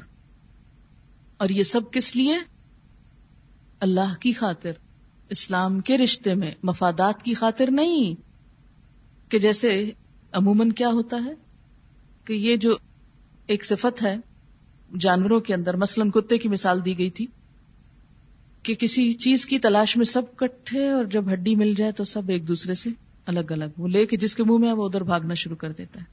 اور 1.38 1.50
یہ 1.50 1.64
سب 1.64 1.92
کس 1.92 2.16
لیے؟ 2.16 2.38
اللہ 3.80 4.20
کی 4.20 4.34
خاطر۔ 4.34 4.72
اسلام 5.30 5.80
کے 5.80 5.98
رشتے 5.98 6.34
میں 6.34 6.52
مفادات 6.64 7.24
کی 7.24 7.34
خاطر 7.34 7.72
نہیں 7.72 8.14
کہ 9.32 9.40
جیسے 9.40 9.92
عموماً 10.32 10.70
کیا 10.70 10.90
ہوتا 10.90 11.18
ہے 11.26 11.34
کہ 12.26 12.34
یہ 12.34 12.56
جو 12.56 12.78
ایک 13.48 13.66
صفت 13.66 14.04
ہے، 14.04 14.16
جانوروں 15.00 15.40
کے 15.40 15.54
اندر، 15.54 15.76
مثلاً 15.76 16.10
کتے 16.10 16.38
کی 16.38 16.50
مثال 16.50 16.86
دی 16.86 16.98
گئی 16.98 17.10
تھی 17.10 17.26
کہ 18.64 18.76
کسی 18.76 19.14
چیز 19.14 19.46
کی 19.46 19.60
تلاش 19.60 19.98
میں 19.98 20.06
سب 20.06 20.36
کٹھے 20.36 20.90
اور 20.90 21.06
جب 21.06 21.34
ہڈی 21.34 21.56
مل 21.56 21.74
جائے 21.74 21.92
تو 21.92 22.04
سب 22.04 22.30
ایک 22.30 22.48
دوسرے 22.48 22.74
سے 22.74 22.90
الگ 23.26 23.52
الگ، 23.52 23.66
وہ 23.78 23.88
لے 23.88 24.06
کے 24.06 24.18
جس 24.18 24.36
کے 24.36 24.44
منہ 24.44 24.58
میں 24.58 24.68
ہے 24.68 24.74
وہ 24.74 24.86
ادھر 24.86 25.04
بھاگنا 25.04 25.34
شروع 25.34 25.56
کر 25.56 25.72
دیتا 25.72 26.00
ہے۔ 26.00 26.06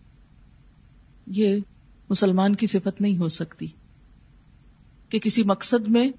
یہ 1.27 1.57
مسلمان 2.11 2.55
کی 2.55 2.66
صفت 2.66 3.00
نہیں 3.00 3.18
ہو 3.18 3.29
سکتی 3.29 3.66
کہ 5.09 5.18
کسی 5.18 5.42
مقصد 5.42 5.88
میں 5.88 6.11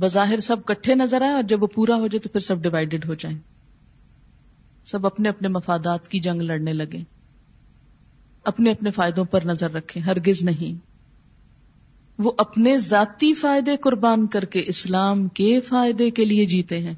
بظاہر 0.00 0.40
سب 0.40 0.64
کٹھے 0.64 0.94
نظر 0.94 1.22
آئے 1.22 1.32
اور 1.32 1.42
جب 1.42 1.62
وہ 1.62 1.66
پورا 1.66 1.94
ہو 1.94 2.06
جائے 2.06 2.18
تو 2.18 2.28
پھر 2.28 2.40
سب 2.40 2.62
ڈیوائڈیڈ 2.62 3.06
ہو 3.06 3.14
جائیں۔ 3.14 3.38
سب 4.84 5.06
اپنے 5.06 5.28
اپنے 5.28 5.48
مفادات 5.48 6.08
کی 6.08 6.20
جنگ 6.20 6.40
لڑنے 6.40 6.72
لگے۔ 6.72 6.98
اپنے 8.44 8.70
اپنے 8.70 8.90
فائدوں 8.90 9.24
پر 9.24 9.40
نظر 9.44 9.72
رکھیں 9.72 10.02
ہرگز 10.02 10.42
نہیں۔ 10.42 10.84
وہ 12.18 12.32
اپنے 12.38 12.76
ذاتی 12.76 13.34
فائدے 13.34 13.76
قربان 13.76 14.26
کر 14.26 14.44
کے 14.44 14.62
اسلام 14.66 15.28
کے 15.28 15.60
فائدے 15.60 16.10
کے 16.10 16.24
لیے 16.24 16.44
جیتے 16.44 16.78
ہیں۔ 16.78 16.94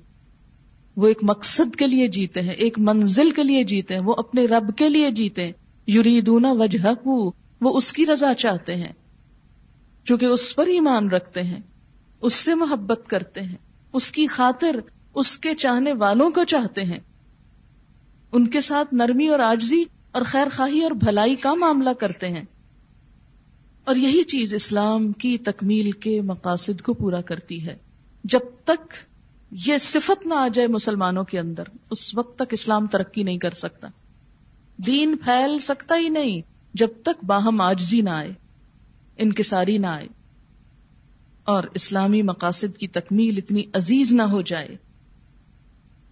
وہ 0.97 1.09
ایک 1.09 1.19
مقصد 1.23 1.77
کے 1.77 1.87
لیے 1.87 2.09
جیتے 2.09 2.41
ہیں، 2.41 2.53
ایک 2.53 2.79
منزل 2.79 3.31
کے 3.31 3.43
لیے 3.43 3.65
جیتے 3.65 3.95
ہیں، 3.95 4.03
وہ 4.03 4.15
اپنے 4.19 4.45
رب 4.45 4.77
کے 4.77 4.89
لیے 4.89 5.11
جیتے 5.11 5.45
ہیں۔ 5.45 5.53
یریدون 5.87 6.45
وجہ 6.45 6.89
وہ 7.07 7.31
اس 7.61 7.93
کی 7.93 8.07
رضا 8.07 8.35
چاہتے 8.35 8.77
ہیں۔ 8.77 8.93
چونکہ 10.05 10.27
اس 10.27 10.57
پر 10.57 10.67
ایمان 10.67 11.09
رکھتے 11.09 11.43
ہیں۔ 11.43 11.61
اس 12.23 12.35
سے 12.35 12.55
محبت 12.55 13.01
کرتے 13.07 13.43
ہیں، 13.43 13.57
اس 13.93 14.13
کی 14.13 14.27
خاطر 14.27 14.77
اس 15.15 15.39
کے 15.39 15.55
چاہنے 15.55 15.93
والوں 15.93 16.31
کو 16.31 16.45
چاہتے 16.45 16.85
ہیں۔ 16.85 17.01
ان 18.33 18.47
کے 18.47 18.61
ساتھ 18.61 18.95
نرمی 18.95 19.29
اور 19.29 19.39
آجزی 19.39 19.85
اور 20.13 20.23
خیر 20.23 20.47
خواہی 20.57 20.83
اور 20.83 20.91
بھلائی 20.91 21.37
کا 21.37 21.55
معاملہ 21.55 21.91
کرتے 21.91 22.29
ہیں۔ 22.29 22.45
اور 23.85 23.97
یہی 23.97 24.23
چیز 24.23 24.55
اسلام 24.55 25.13
کی 25.13 25.39
تکمیل 25.39 25.91
کے 25.91 26.21
مقاصد 26.21 26.81
کو 26.81 26.95
پورا 26.95 27.21
کرتی 27.21 27.67
ہے۔ 27.67 27.77
جب 28.25 28.41
تک 28.65 28.95
یہ 29.51 29.79
صفت 29.79 30.27
نہ 30.27 30.35
آ 30.35 30.49
جائے 30.49 30.69
مسلمانوں 30.69 31.25
کے 31.25 31.39
اندر، 31.39 31.65
اس 31.91 32.15
وقت 32.15 32.39
تک 32.39 32.53
اسلام 32.53 32.87
ترقی 32.87 33.23
نہیں 33.23 33.39
کر 33.39 33.51
سکتا۔ 33.51 33.89
دین 34.87 35.17
پھیل 35.25 35.59
سکتا 35.59 35.97
ہی 35.97 36.09
نہیں 36.09 36.41
جب 36.75 36.89
تک 37.03 37.25
باہم 37.25 37.61
آجزی 37.61 38.01
نہ 38.01 38.11
آئے، 38.11 38.33
انکساری 39.17 39.79
نہ 39.79 39.87
آئے۔ 39.87 40.22
اور 41.45 41.65
اسلامی 41.75 42.23
مقاصد 42.23 42.79
کی 42.79 42.89
تکمیل 42.89 43.35
اتنی 43.37 43.63
عزیز 43.73 44.13
نہ 44.13 44.23
ہو 44.23 44.41
جائے 44.41 44.77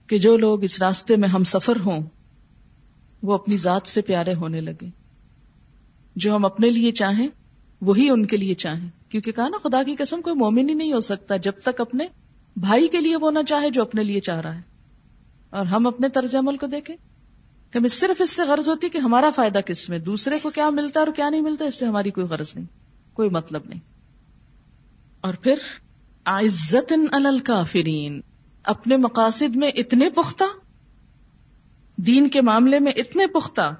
کہ 0.07 0.19
جو 0.19 0.37
لوگ 0.37 0.65
اس 0.65 0.83
راستے 0.83 1.17
میں 1.17 1.29
ہم 1.29 1.45
سفر 1.45 1.77
ہوں، 1.87 2.01
وہ 3.23 3.35
اپنی 3.35 3.57
ذات 3.57 3.89
سے 3.89 4.03
پیارے 4.03 4.35
ہونے 4.35 4.61
لگے۔ 4.61 4.89
جو 6.17 6.37
ہم 6.37 6.45
اپنے 6.45 6.71
لیے 6.71 6.93
چاہیں، 6.93 7.29
وہی 7.81 8.11
ان 8.11 8.27
کے 8.27 8.37
لیے 8.37 8.55
چاہیں۔ 8.55 8.89
کیونکہ 9.09 9.33
کہا 9.33 9.49
نا، 9.49 9.69
خدا 9.69 9.83
کی 9.83 9.97
قسم، 9.97 10.23
کوئی 10.23 10.37
مومن 10.37 10.69
ہی 10.69 10.75
نہیں 10.75 10.93
ہو 10.93 11.01
سکتا 11.01 11.37
جب 11.37 11.53
تک 11.63 11.81
اپنے 11.81 12.07
بھائی 12.57 12.89
کے 12.89 13.01
لیے 13.01 13.17
وہ 13.17 13.31
نہ 13.31 13.39
چاہے 13.49 13.71
جو 13.71 13.83
اپنے 13.83 14.03
لیے 14.03 14.21
چاہ 14.21 14.41
رہا 14.41 14.57
ہے۔ 14.57 14.61
اور 15.51 15.67
ہم 15.67 15.87
اپنے 15.87 16.09
طرز 16.09 16.37
عمل 16.37 16.57
کو 16.57 16.67
دیکھیں 16.67 16.97
کہ 17.73 17.79
ہمیں 17.79 17.89
صرف 17.89 18.21
اس 18.21 18.31
سے 18.31 18.43
غرض 18.43 18.69
ہوتی 18.69 18.89
کہ 18.89 18.99
ہمارا 18.99 19.31
فائدہ 19.37 19.59
کس 19.59 19.89
میں، 19.89 19.99
دوسرے 19.99 20.39
کو 20.43 20.51
کیا 20.51 20.71
ملتا 20.71 21.01
ہے 21.01 21.05
اور 21.05 21.15
کیا 21.15 21.31
نہیں 21.31 21.41
ملتا، 21.41 21.65
اس 21.65 21.75
سے 21.75 21.87
ہماری 21.87 22.11
کوئی 22.11 22.27
غرض 22.27 22.53
نہیں، 22.55 22.67
کوئی 23.13 23.31
مطلب 23.31 23.63
نہیں۔ 23.67 24.00
اور 25.21 25.35
پھر 25.35 25.55
عزت 26.25 26.93
الکافرین. 27.13 28.21
اپنے 28.63 28.97
مقاصد 28.97 29.57
میں 29.57 29.69
اتنے 29.69 30.11
پختہ؟ 30.11 30.45
دین 31.97 32.29
کے 32.29 32.41
معاملے 32.41 32.79
میں 32.79 32.93
اتنے 32.97 33.27
پختہ 33.27 33.75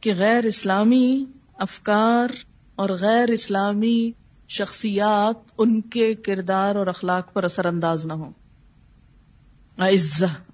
کہ 0.00 0.14
غیر 0.14 0.44
اسلامی 0.44 1.24
افکار 1.58 2.28
اور 2.76 2.90
غیر 2.90 3.28
اسلامی 3.28 4.10
شخصیات 4.48 5.52
ان 5.58 5.80
کے 5.80 6.14
کردار 6.14 6.74
اور 6.74 6.86
اخلاق 6.86 7.32
پر 7.32 7.44
اثر 7.44 7.64
انداز 7.64 8.06
نہ 8.06 8.12
ہو 8.12 8.30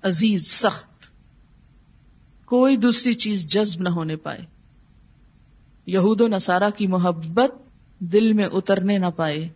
عزیز، 0.03 0.47
سخت. 0.47 1.11
کوئی 2.45 2.77
دوسری 2.77 3.15
چیز 3.15 3.47
جذب 3.47 3.83
نہ 3.83 3.89
ہونے 3.89 4.17
پائے. 4.17 4.41
یہود 5.87 6.21
و 6.21 6.29
نصارہ 6.29 6.71
کی 6.77 6.87
محبت 6.87 7.55
دل 7.99 8.33
میں 8.33 8.47
اترنے 8.53 8.99
نہ 8.99 9.07
پائے. 9.17 9.49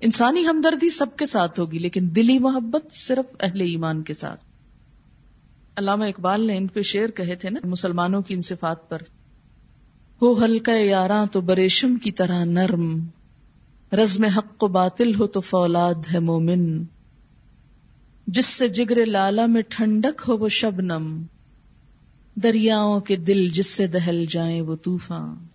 انسانی 0.00 0.46
ہمدردی 0.46 0.90
سب 0.90 1.06
کے 1.16 1.26
ساتھ 1.26 1.60
ہوگی، 1.60 1.78
لیکن 1.78 2.08
دلی 2.16 2.38
محبت 2.38 2.92
صرف 2.92 3.36
اہل 3.40 3.60
ایمان 3.60 4.02
کے 4.02 4.14
ساتھ۔ 4.14 4.40
علامہ 5.76 6.04
اقبال 6.04 6.46
نے 6.46 6.56
ان 6.56 6.66
پہ 6.66 6.82
شعر 6.82 7.08
کہے 7.08 7.34
تھے 7.34 7.50
نا، 7.50 7.60
مسلمانوں 7.64 8.22
کی 8.22 8.34
ان 8.34 8.42
صفات 8.42 8.88
پر۔ 8.88 9.02
ہو 10.22 10.44
ہلکا 10.44 10.72
یاراں 10.72 11.26
تو 11.26 11.40
بریشم 11.40 11.96
کی 11.96 12.12
طرح 12.12 12.44
نرم۔ 12.44 12.98
رزم 13.92 14.24
حق 14.24 14.64
و 14.64 14.68
باطل 14.68 15.14
ہو 15.14 15.26
تو 15.26 15.40
فولاد 15.40 15.94
ہے 16.12 16.18
مومن۔ 16.18 16.84
جس 18.26 18.46
سے 18.46 18.68
جگر 18.68 19.06
لالا 19.06 19.46
میں 19.46 19.62
ٹھنڈک 19.68 20.22
ہو 20.28 20.36
وہ 20.38 20.48
شبنم۔ 20.48 21.22
دریاؤں 22.42 23.00
کے 23.00 23.16
دل 23.16 23.48
جس 23.48 23.66
سے 23.66 23.86
دہل 23.86 24.26
جائیں 24.28 24.60
وہ 24.60 24.76
طوفان۔ 24.76 25.53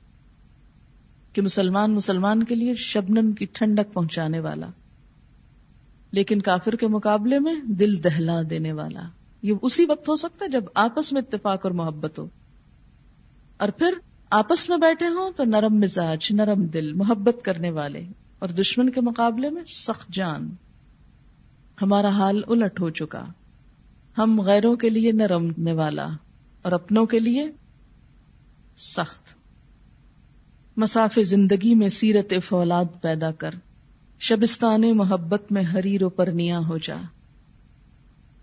کہ 1.33 1.41
مسلمان 1.41 1.91
مسلمان 1.91 2.43
کے 2.43 2.55
لیے 2.55 2.75
شبنم 2.75 3.31
کی 3.31 3.45
ٹھنڈک 3.45 3.93
پہنچانے 3.93 4.39
والا، 4.39 4.67
لیکن 6.11 6.41
کافر 6.41 6.75
کے 6.75 6.87
مقابلے 6.87 7.39
میں 7.39 7.55
دل 7.65 8.03
دہلا 8.03 8.41
دینے 8.49 8.71
والا۔ 8.71 9.01
یہ 9.41 9.53
اسی 9.61 9.85
وقت 9.85 10.09
ہو 10.09 10.15
سکتا 10.15 10.45
ہے 10.45 10.49
جب 10.49 10.63
آپس 10.75 11.13
میں 11.13 11.21
اتفاق 11.21 11.59
اور 11.63 11.71
محبت 11.71 12.19
ہو۔ 12.19 12.27
اور 13.57 13.69
پھر 13.69 13.93
آپس 14.29 14.69
میں 14.69 14.77
بیٹھے 14.77 15.07
ہوں 15.07 15.31
تو 15.35 15.43
نرم 15.43 15.73
مزاج، 15.73 16.27
نرم 16.31 16.65
دل، 16.65 16.93
محبت 16.93 17.45
کرنے 17.45 17.69
والے۔ 17.69 18.01
اور 18.39 18.49
دشمن 18.49 18.89
کے 18.89 19.01
مقابلے 19.01 19.49
میں 19.49 19.63
سخت 19.65 20.09
جان۔ 20.09 20.49
ہمارا 21.81 22.07
حال 22.07 22.41
الٹ 22.47 22.81
ہو 22.81 22.89
چکا۔ 22.89 23.25
ہم 24.17 24.41
غیروں 24.41 24.75
کے 24.75 24.89
لیے 24.89 25.11
نرمنے 25.11 25.71
والا 25.71 26.07
اور 26.61 26.71
اپنوں 26.71 27.05
کے 27.05 27.19
لیے 27.19 27.51
سخت۔ 28.77 29.38
مساف 30.79 31.19
زندگی 31.21 31.75
میں 31.75 31.89
سیرت 31.89 32.33
فولاد 32.43 32.85
پیدا 33.01 33.31
کر، 33.31 33.51
شبستان 34.19 34.97
محبت 34.97 35.51
میں 35.51 35.63
حریر 35.75 36.03
و 36.03 36.09
پرنیا 36.09 36.59
ہو 36.59 36.77
جا۔ 36.77 36.97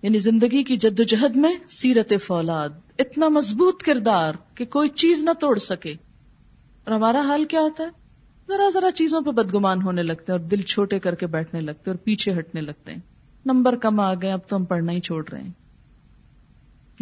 یعنی 0.02 0.18
زندگی 0.18 0.62
کی 0.62 0.76
جد 0.76 1.00
جہد 1.08 1.36
میں 1.36 1.56
سیرت 1.68 2.12
فولاد 2.22 2.68
اتنا 2.98 3.28
مضبوط 3.28 3.82
کردار 3.82 4.32
کہ 4.54 4.64
کوئی 4.64 4.88
چیز 4.88 5.24
نہ 5.24 5.30
توڑ 5.40 5.58
سکے۔ 5.58 5.90
اور 6.84 6.92
ہمارا 6.92 7.20
حال 7.20 7.44
کیا 7.44 7.60
ہوتا 7.60 7.84
ہے؟ 7.84 7.88
ذرا 8.48 8.70
ذرا 8.74 8.90
چیزوں 8.90 9.20
پہ 9.20 9.30
بدگمان 9.30 9.82
ہونے 9.82 10.02
لگتے 10.02 10.32
ہیں 10.32 10.40
اور 10.40 10.48
دل 10.48 10.60
چھوٹے 10.60 10.98
کر 10.98 11.14
کے 11.14 11.26
بیٹھنے 11.26 11.60
لگتے 11.60 11.90
اور 11.90 11.98
پیچھے 11.98 12.38
ہٹنے 12.38 12.60
لگتے 12.60 12.92
ہیں۔ 12.92 13.00
نمبر 13.46 13.76
کم 13.76 14.00
آ 14.00 14.14
گئے 14.14 14.32
اب 14.32 14.40
تو 14.48 14.56
ہم 14.56 14.64
پڑھنا 14.64 14.92
ہی 14.92 15.00
چھوڑ 15.00 15.28
رہے 15.32 15.40
ہیں۔ 15.40 15.52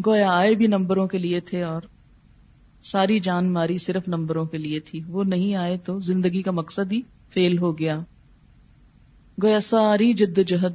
گویا 0.06 0.30
آئے 0.30 0.54
بھی 0.54 0.66
نمبروں 0.66 1.06
کے 1.06 1.18
لیے 1.18 1.40
تھے 1.40 1.62
اور 1.62 1.82
ساری 2.84 3.20
جان 3.20 3.52
ماری 3.52 3.78
صرف 3.78 4.08
نمبروں 4.08 4.44
کے 4.44 4.58
لیے 4.58 4.80
تھی۔ 4.80 5.00
وہ 5.08 5.24
نہیں 5.24 5.54
آئے 5.54 5.78
تو 5.78 6.00
زندگی 6.00 6.42
کا 6.42 6.50
مقصد 6.50 6.92
ہی 6.92 7.00
فیل 7.30 7.58
ہو 7.58 7.78
گیا۔ 7.78 7.98
گویا 9.42 9.60
ساری 9.60 10.12
جد 10.12 10.38
جہد 10.46 10.72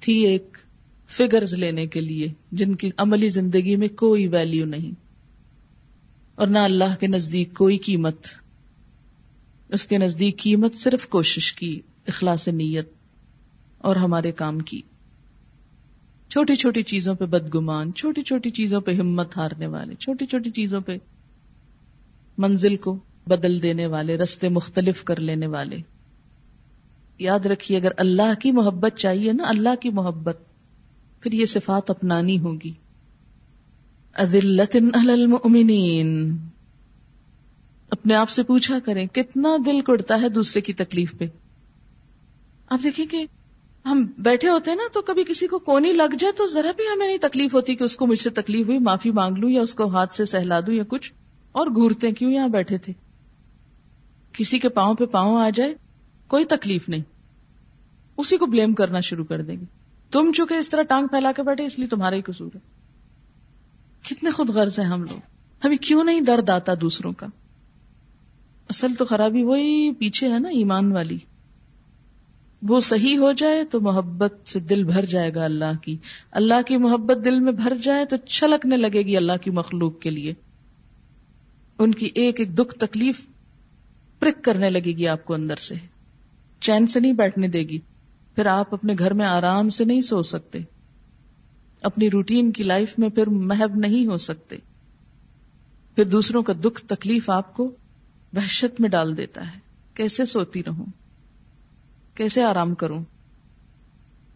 تھی 0.00 0.26
ایک 0.26 0.58
فگرز 1.08 1.54
لینے 1.54 1.86
کے 1.86 2.00
لیے 2.00 2.26
جن 2.52 2.74
کی 2.74 2.90
عملی 2.96 3.28
زندگی 3.28 3.76
میں 3.76 3.88
کوئی 3.88 4.26
ویلیو 4.26 4.64
نہیں۔ 4.64 4.90
اور 6.34 6.46
نہ 6.46 6.58
اللہ 6.58 7.00
کے 7.00 7.06
نزدیک 7.06 7.54
کوئی 7.54 7.76
قیمت۔ 7.76 8.26
اس 9.68 9.86
کے 9.86 9.98
نزدیک 9.98 10.38
قیمت 10.38 10.74
صرف 10.74 11.06
کوشش 11.06 11.52
کی، 11.52 11.80
اخلاص 12.06 12.48
نیت 12.48 12.88
اور 13.78 13.96
ہمارے 13.96 14.32
کام 14.32 14.58
کی۔ 14.58 14.82
چھوٹی 16.28 16.54
چھوٹی 16.54 16.82
چیزوں 16.82 17.14
پہ 17.14 17.24
بدگمان، 17.24 17.92
چھوٹی 17.92 18.22
چھوٹی 18.22 18.50
چیزوں 18.50 18.80
پہ 18.80 18.92
ہمت 18.92 19.36
ہارنے 19.36 19.66
والے، 19.66 19.94
چھوٹی 19.94 20.26
چھوٹی 20.26 20.50
چیزوں 20.50 20.80
پہ 20.80 20.98
منزل 22.38 22.76
کو 22.76 22.98
بدل 23.26 23.62
دینے 23.62 23.86
والے، 23.86 24.16
رستے 24.16 24.48
مختلف 24.48 25.04
کر 25.04 25.20
لینے 25.20 25.46
والے۔ 25.46 25.76
یاد 27.18 27.46
رکھیے، 27.46 27.78
اگر 27.78 27.92
اللہ 27.96 28.40
کی 28.40 28.52
محبت 28.52 28.96
چاہیے 28.96 29.32
نا، 29.32 29.44
اللہ 29.46 29.68
کی 29.80 29.90
محبت، 29.90 30.38
پھر 31.20 31.32
یہ 31.32 31.46
صفات 31.46 31.90
اپنانی 31.90 32.38
ہوگی۔ 32.38 32.72
المؤمنین۔ 34.14 36.36
اپنے 37.90 38.14
آپ 38.14 38.28
سے 38.28 38.42
پوچھا 38.42 38.78
کریں، 38.84 39.06
کتنا 39.06 39.56
دل 39.66 39.80
کڑتا 39.80 40.20
ہے 40.20 40.28
دوسرے 40.28 40.60
کی 40.60 40.72
تکلیف 40.72 41.14
پہ۔ 41.18 41.26
آپ 42.68 42.84
دیکھیں 42.84 43.06
کہ 43.06 43.26
ہم 43.84 44.06
بیٹھے 44.18 44.48
ہوتے 44.48 44.70
ہیں 44.70 44.78
نا، 44.78 44.88
تو 44.92 45.02
کبھی 45.02 45.24
کسی 45.24 45.46
کو 45.46 45.58
کونی 45.58 45.92
لگ 45.92 46.14
جائے 46.18 46.32
تو 46.32 46.46
ذرا 46.46 46.72
بھی 46.76 46.84
ہمیں 46.94 47.06
نہیں 47.06 47.18
تکلیف 47.18 47.54
ہوتی 47.54 47.74
کہ 47.74 47.84
اس 47.84 47.96
کو 47.96 48.06
مجھ 48.06 48.18
سے 48.18 48.30
تکلیف 48.30 48.66
ہوئی، 48.66 48.78
معافی 48.78 49.10
مانگ 49.10 49.36
لوں 49.36 49.50
یا 49.50 49.62
اس 49.62 49.74
کو 49.74 49.88
ہاتھ 49.88 50.14
سے 50.14 50.24
سہلا 50.24 50.60
دوں 50.60 50.74
یا 50.74 50.82
کچھ۔ 50.88 51.12
اور 51.58 51.66
گورتے 51.66 52.10
کیوں 52.10 52.32
یہاں 52.32 52.48
بیٹھے 52.48 52.78
تھے؟ 52.78 52.92
کسی 54.32 54.58
کے 54.58 54.68
پاؤں 54.68 54.94
پہ 54.94 55.06
پاؤں 55.06 55.40
آ 55.40 55.50
جائے، 55.50 55.74
کوئی 56.26 56.44
تکلیف 56.44 56.88
نہیں۔ 56.88 57.02
اسی 58.16 58.36
کو 58.36 58.46
بلیم 58.46 58.74
کرنا 58.74 59.00
شروع 59.00 59.24
کر 59.24 59.42
دیں 59.42 59.56
گے۔ 59.56 59.64
تم 60.10 60.32
چکے 60.32 60.56
اس 60.56 60.68
طرح 60.68 60.82
ٹانگ 60.82 61.06
پھیلا 61.06 61.32
کے 61.32 61.42
بیٹھے، 61.42 61.64
اس 61.64 61.78
لیے 61.78 61.88
تمہارا 61.88 62.16
ہی 62.16 62.22
قصور 62.22 62.48
ہے۔ 62.54 62.60
کتنے 64.02 64.30
خود 64.30 64.48
غرض 64.48 64.78
ہیں 64.78 64.86
ہم 64.86 65.02
لوگ۔ 65.02 65.18
ہمیں 65.64 65.76
کیوں 65.76 66.04
نہیں 66.04 66.20
درد 66.20 66.50
آتا 66.50 66.72
دوسروں 66.80 67.12
کا؟ 67.12 67.26
اصل 68.68 68.94
تو 68.94 69.04
خرابی 69.04 69.42
وہی 69.42 69.90
پیچھے 69.98 70.32
ہے 70.32 70.38
نا، 70.38 70.48
ایمان 70.48 70.92
والی۔ 70.92 71.18
وہ 72.62 72.80
صحیح 72.80 73.18
ہو 73.18 73.32
جائے 73.32 73.64
تو 73.64 73.80
محبت 73.80 74.34
سے 74.46 74.60
دل 74.60 74.84
بھر 74.84 75.04
جائے 75.04 75.34
گا 75.34 75.44
اللہ 75.44 75.78
کی۔ 75.82 75.96
اللہ 76.30 76.62
کی 76.66 76.76
محبت 76.76 77.24
دل 77.24 77.40
میں 77.40 77.52
بھر 77.52 77.72
جائے 77.82 78.04
تو 78.04 78.16
چھلکنے 78.16 78.76
لگے 78.76 79.02
گی 79.02 79.16
اللہ 79.16 79.32
کی 79.42 79.50
مخلوق 79.50 80.00
کے 80.00 80.10
لیے۔ 80.10 80.34
ان 81.78 81.94
کی 81.94 82.10
ایک 82.14 82.40
ایک 82.40 82.58
دکھ 82.58 82.74
تکلیف 82.74 83.20
پرک 84.18 84.44
کرنے 84.44 84.70
لگے 84.70 84.96
گی 84.96 85.08
آپ 85.08 85.24
کو 85.24 85.34
اندر 85.34 85.56
سے۔ 85.56 85.74
چین 86.60 86.86
سے 86.86 87.00
نہیں 87.00 87.12
بیٹھنے 87.12 87.48
دے 87.48 87.60
گی۔ 87.60 87.78
پھر 88.34 88.46
آپ 88.46 88.74
اپنے 88.74 88.94
گھر 88.98 89.12
میں 89.12 89.26
آرام 89.26 89.68
سے 89.68 89.84
نہیں 89.84 90.00
سو 90.00 90.22
سکتے۔ 90.22 90.58
اپنی 91.82 92.10
روٹین 92.10 92.52
کی 92.52 92.62
لائف 92.62 92.98
میں 92.98 93.08
پھر 93.08 93.26
محب 93.26 93.76
نہیں 93.76 94.06
ہو 94.06 94.16
سکتے۔ 94.16 94.56
پھر 95.94 96.04
دوسروں 96.04 96.42
کا 96.42 96.52
دکھ 96.64 96.84
تکلیف 96.86 97.30
آپ 97.30 97.54
کو 97.54 97.64
وحشت 98.32 98.80
میں 98.80 98.88
ڈال 98.88 99.16
دیتا 99.16 99.54
ہے۔ 99.54 99.58
کیسے 99.94 100.24
سوتی 100.24 100.64
رہوں؟ 100.64 100.86
کیسے 102.14 102.42
آرام 102.42 102.74
کروں؟ 102.74 103.04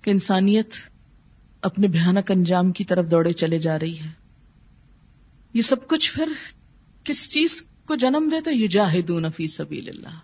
کہ 0.02 0.11
انسانیت 0.11 0.70
اپنے 1.62 1.88
بھیانک 1.88 2.31
انجام 2.31 2.72
کی 2.72 2.85
طرف 2.85 3.11
دوڑے 3.11 3.33
چلے 3.33 3.59
جا 3.59 3.78
رہی 3.78 3.98
ہے۔ 3.98 4.11
یہ 5.55 5.62
سب 5.62 5.88
کچھ 5.88 6.12
پھر 6.12 6.28
کس 7.05 7.29
چیز 7.29 7.65
کو 7.87 7.95
جنم 7.95 8.29
دیتے 8.33 8.51
یہ 8.53 8.67
جاہدون 8.67 9.25
فی 9.37 9.47
سبیل 9.47 9.88
اللہ۔ 9.88 10.19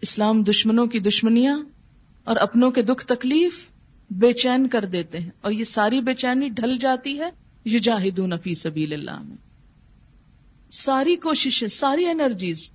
اسلام 0.00 0.42
دشمنوں 0.42 0.86
کی 0.86 0.98
دشمنیاں 0.98 1.58
اور 2.24 2.36
اپنوں 2.36 2.70
کے 2.70 2.82
دکھ 2.82 3.06
تکلیف 3.06 3.68
بے 4.10 4.32
چین 4.32 4.68
کر 4.68 4.84
دیتے 4.84 5.18
ہیں 5.18 5.30
اور 5.40 5.52
یہ 5.52 5.64
ساری 5.64 6.00
بے 6.00 6.14
چینی 6.14 6.48
ڈھل 6.48 6.78
جاتی 6.78 7.20
ہے 7.20 7.30
یہ 7.64 7.78
جاہدون 7.78 8.32
فی 8.42 8.54
سبیل 8.54 8.92
اللہ 8.92 9.22
میں۔ 9.22 9.36
ساری 10.70 11.16
کوششیں، 11.16 11.68
ساری 11.68 12.06
انرجیز، 12.06 12.70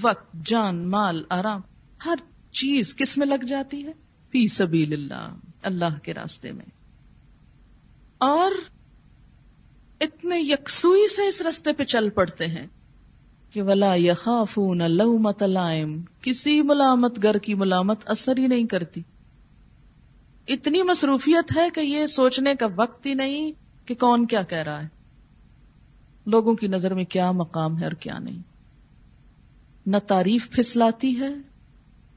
وقت، 0.00 0.46
جان، 0.46 0.88
مال، 0.88 1.24
آرام، 1.28 1.60
ہر 2.04 2.14
چیز 2.52 2.96
کس 2.96 3.18
میں 3.18 3.26
لگ 3.26 3.44
جاتی 3.44 3.86
ہے؟ 3.86 3.92
فی 4.30 4.46
سبیل 4.46 4.92
اللہ 4.92 5.34
اللہ 5.62 5.98
کے 6.02 6.14
راستے 6.14 6.52
میں۔ 6.52 6.64
اور 8.18 8.50
اتنے 10.34 10.52
یکسوئی 10.52 11.08
سے 11.08 11.28
اس 11.28 11.42
رستے 11.42 11.72
پہ 11.72 11.84
چل 11.84 12.10
پڑتے 12.10 12.46
ہیں 12.46 12.66
کہ 13.50 13.62
ولا 13.62 13.94
یخافون 13.94 14.82
لومت 14.90 15.42
لائم۔ 15.42 16.02
کسی 16.22 16.62
ملامت 16.62 17.22
گر 17.22 17.38
کی 17.38 17.54
ملامت 17.54 18.00
اثر 18.04 18.38
ہی 18.38 18.46
نہیں 18.46 18.64
کرتی۔ 18.64 19.02
اتنی 20.48 20.82
مصروفیت 20.82 21.56
ہے 21.56 21.68
کہ 21.74 21.80
یہ 21.80 22.06
سوچنے 22.06 22.54
کا 22.54 22.66
وقت 22.76 23.06
ہی 23.06 23.14
نہیں 23.14 23.52
کہ 23.86 23.94
کون 23.94 24.26
کیا 24.26 24.42
کہہ 24.42 24.58
رہا 24.58 24.82
ہے۔ 24.82 24.88
لوگوں 26.26 26.54
کی 26.54 26.66
نظر 26.66 26.94
میں 26.94 27.04
کیا 27.04 27.30
مقام 27.30 27.78
ہے 27.78 27.84
اور 27.84 27.92
کیا 27.92 28.18
نہیں۔ 28.18 28.38
نہ 29.86 29.96
تعریف 30.06 30.50
پھسلاتی 30.50 31.20
ہے، 31.20 31.30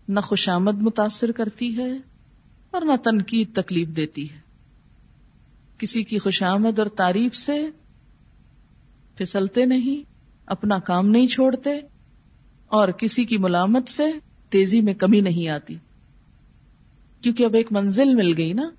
نہ 0.08 0.20
خوشامد 0.20 0.82
متاثر 0.82 1.32
کرتی 1.32 1.78
ہے 1.78 1.92
اور 2.72 2.82
نہ 2.82 2.96
تنقید 3.04 3.56
تکلیف 3.56 3.88
دیتی 3.88 4.32
ہے۔ 4.32 4.40
کسی 5.78 6.04
کی 6.04 6.20
خوشامد 6.20 6.80
اور 6.80 6.88
تعریف 6.88 7.36
سے 7.36 7.68
پھسلتے 9.18 9.66
نہیں، 9.66 10.12
اپنا 10.46 10.80
کام 10.80 11.10
نہیں 11.10 11.28
چھوڑتے 11.28 11.80
اور 12.68 12.90
کسی 12.90 13.26
کی 13.26 13.38
ملامت 13.38 13.90
سے 13.90 14.04
تیزی 14.50 14.82
میں 14.82 14.94
کمی 14.94 15.22
نہیں 15.22 15.48
آتی۔ 15.48 15.76
کیونکہ 17.22 17.44
اب 17.44 17.54
ایک 17.54 17.72
منزل 17.72 18.16
مل 18.16 18.34
گئی 18.38 18.54
نا۔ 18.54 18.70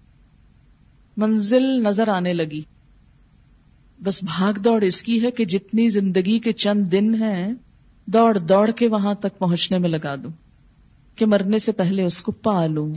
منزل 1.16 1.62
نظر 1.62 2.08
آنے 2.08 2.34
لگی۔ 2.34 2.62
بس 4.02 4.24
بھاگ 4.24 4.52
دوڑ 4.52 4.82
اس 4.82 5.02
کی 5.02 5.22
ہے 5.22 5.30
کہ 5.30 5.44
جتنی 5.44 5.88
زندگی 5.88 6.38
کے 6.38 6.52
چند 6.52 6.92
دن 6.92 7.22
ہیں، 7.22 7.54
دوڑ 8.06 8.38
دوڑ 8.38 8.70
کے 8.70 8.88
وہاں 8.88 9.14
تک 9.14 9.38
پہنچنے 9.38 9.78
میں 9.78 9.88
لگا 9.88 10.14
دوں۔ 10.14 10.30
کہ 11.14 11.26
مرنے 11.26 11.58
سے 11.58 11.72
پہلے 11.72 12.04
اس 12.04 12.22
کو 12.22 12.32
پا 12.32 12.66
لوں۔ 12.66 12.94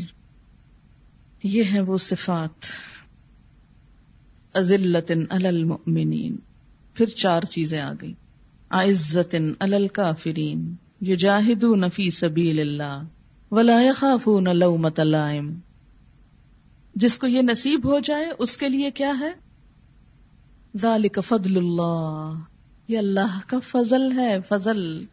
یہ 1.43 1.63
ہے 1.73 1.81
وہ 1.81 1.97
صفات۔ 1.97 2.65
ازلت 4.57 5.11
المؤمنین۔ 5.29 6.35
پھر 6.93 7.05
چار 7.05 7.41
چیزیں 7.43 7.81
آ 7.81 7.93
گئی 8.01 8.13
عزت 8.69 9.35
الکافرین، 9.59 10.75
یجاہدون 11.01 11.89
فی 11.89 12.09
سبیل 12.09 12.59
اللہ، 12.59 13.03
ولا 13.51 13.81
يخافون 13.81 14.47
لومۃ 14.53 14.99
لائم۔ 15.03 15.55
جس 16.95 17.19
کو 17.19 17.27
یہ 17.27 17.41
نصیب 17.41 17.85
ہو 17.85 17.99
جائے، 17.99 18.25
اس 18.39 18.57
کے 18.57 18.69
لیے 18.69 18.91
کیا 18.91 19.13
ہے؟ 19.19 19.33
ذالک 20.77 21.19
فضل 21.27 21.57
اللہ۔ 21.57 22.33
یہ 22.87 22.97
اللہ 22.97 23.39
کا 23.47 23.59
فضل 23.59 24.11
ہے، 24.11 24.37
فضل۔ 24.47 25.05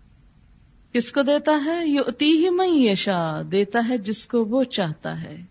کس 0.93 1.13
کو 1.13 1.23
دیتا 1.23 1.53
ہے؟ 1.65 1.89
یؤتی 1.89 2.31
ہی 2.31 2.51
من 2.51 2.69
یشا 2.69 3.43
دیتا 3.53 3.89
ہے 3.89 3.99
جس 3.99 4.27
کو 4.27 4.45
وہ 4.45 4.65
چاہتا 4.65 5.23
ہے۔ 5.23 5.43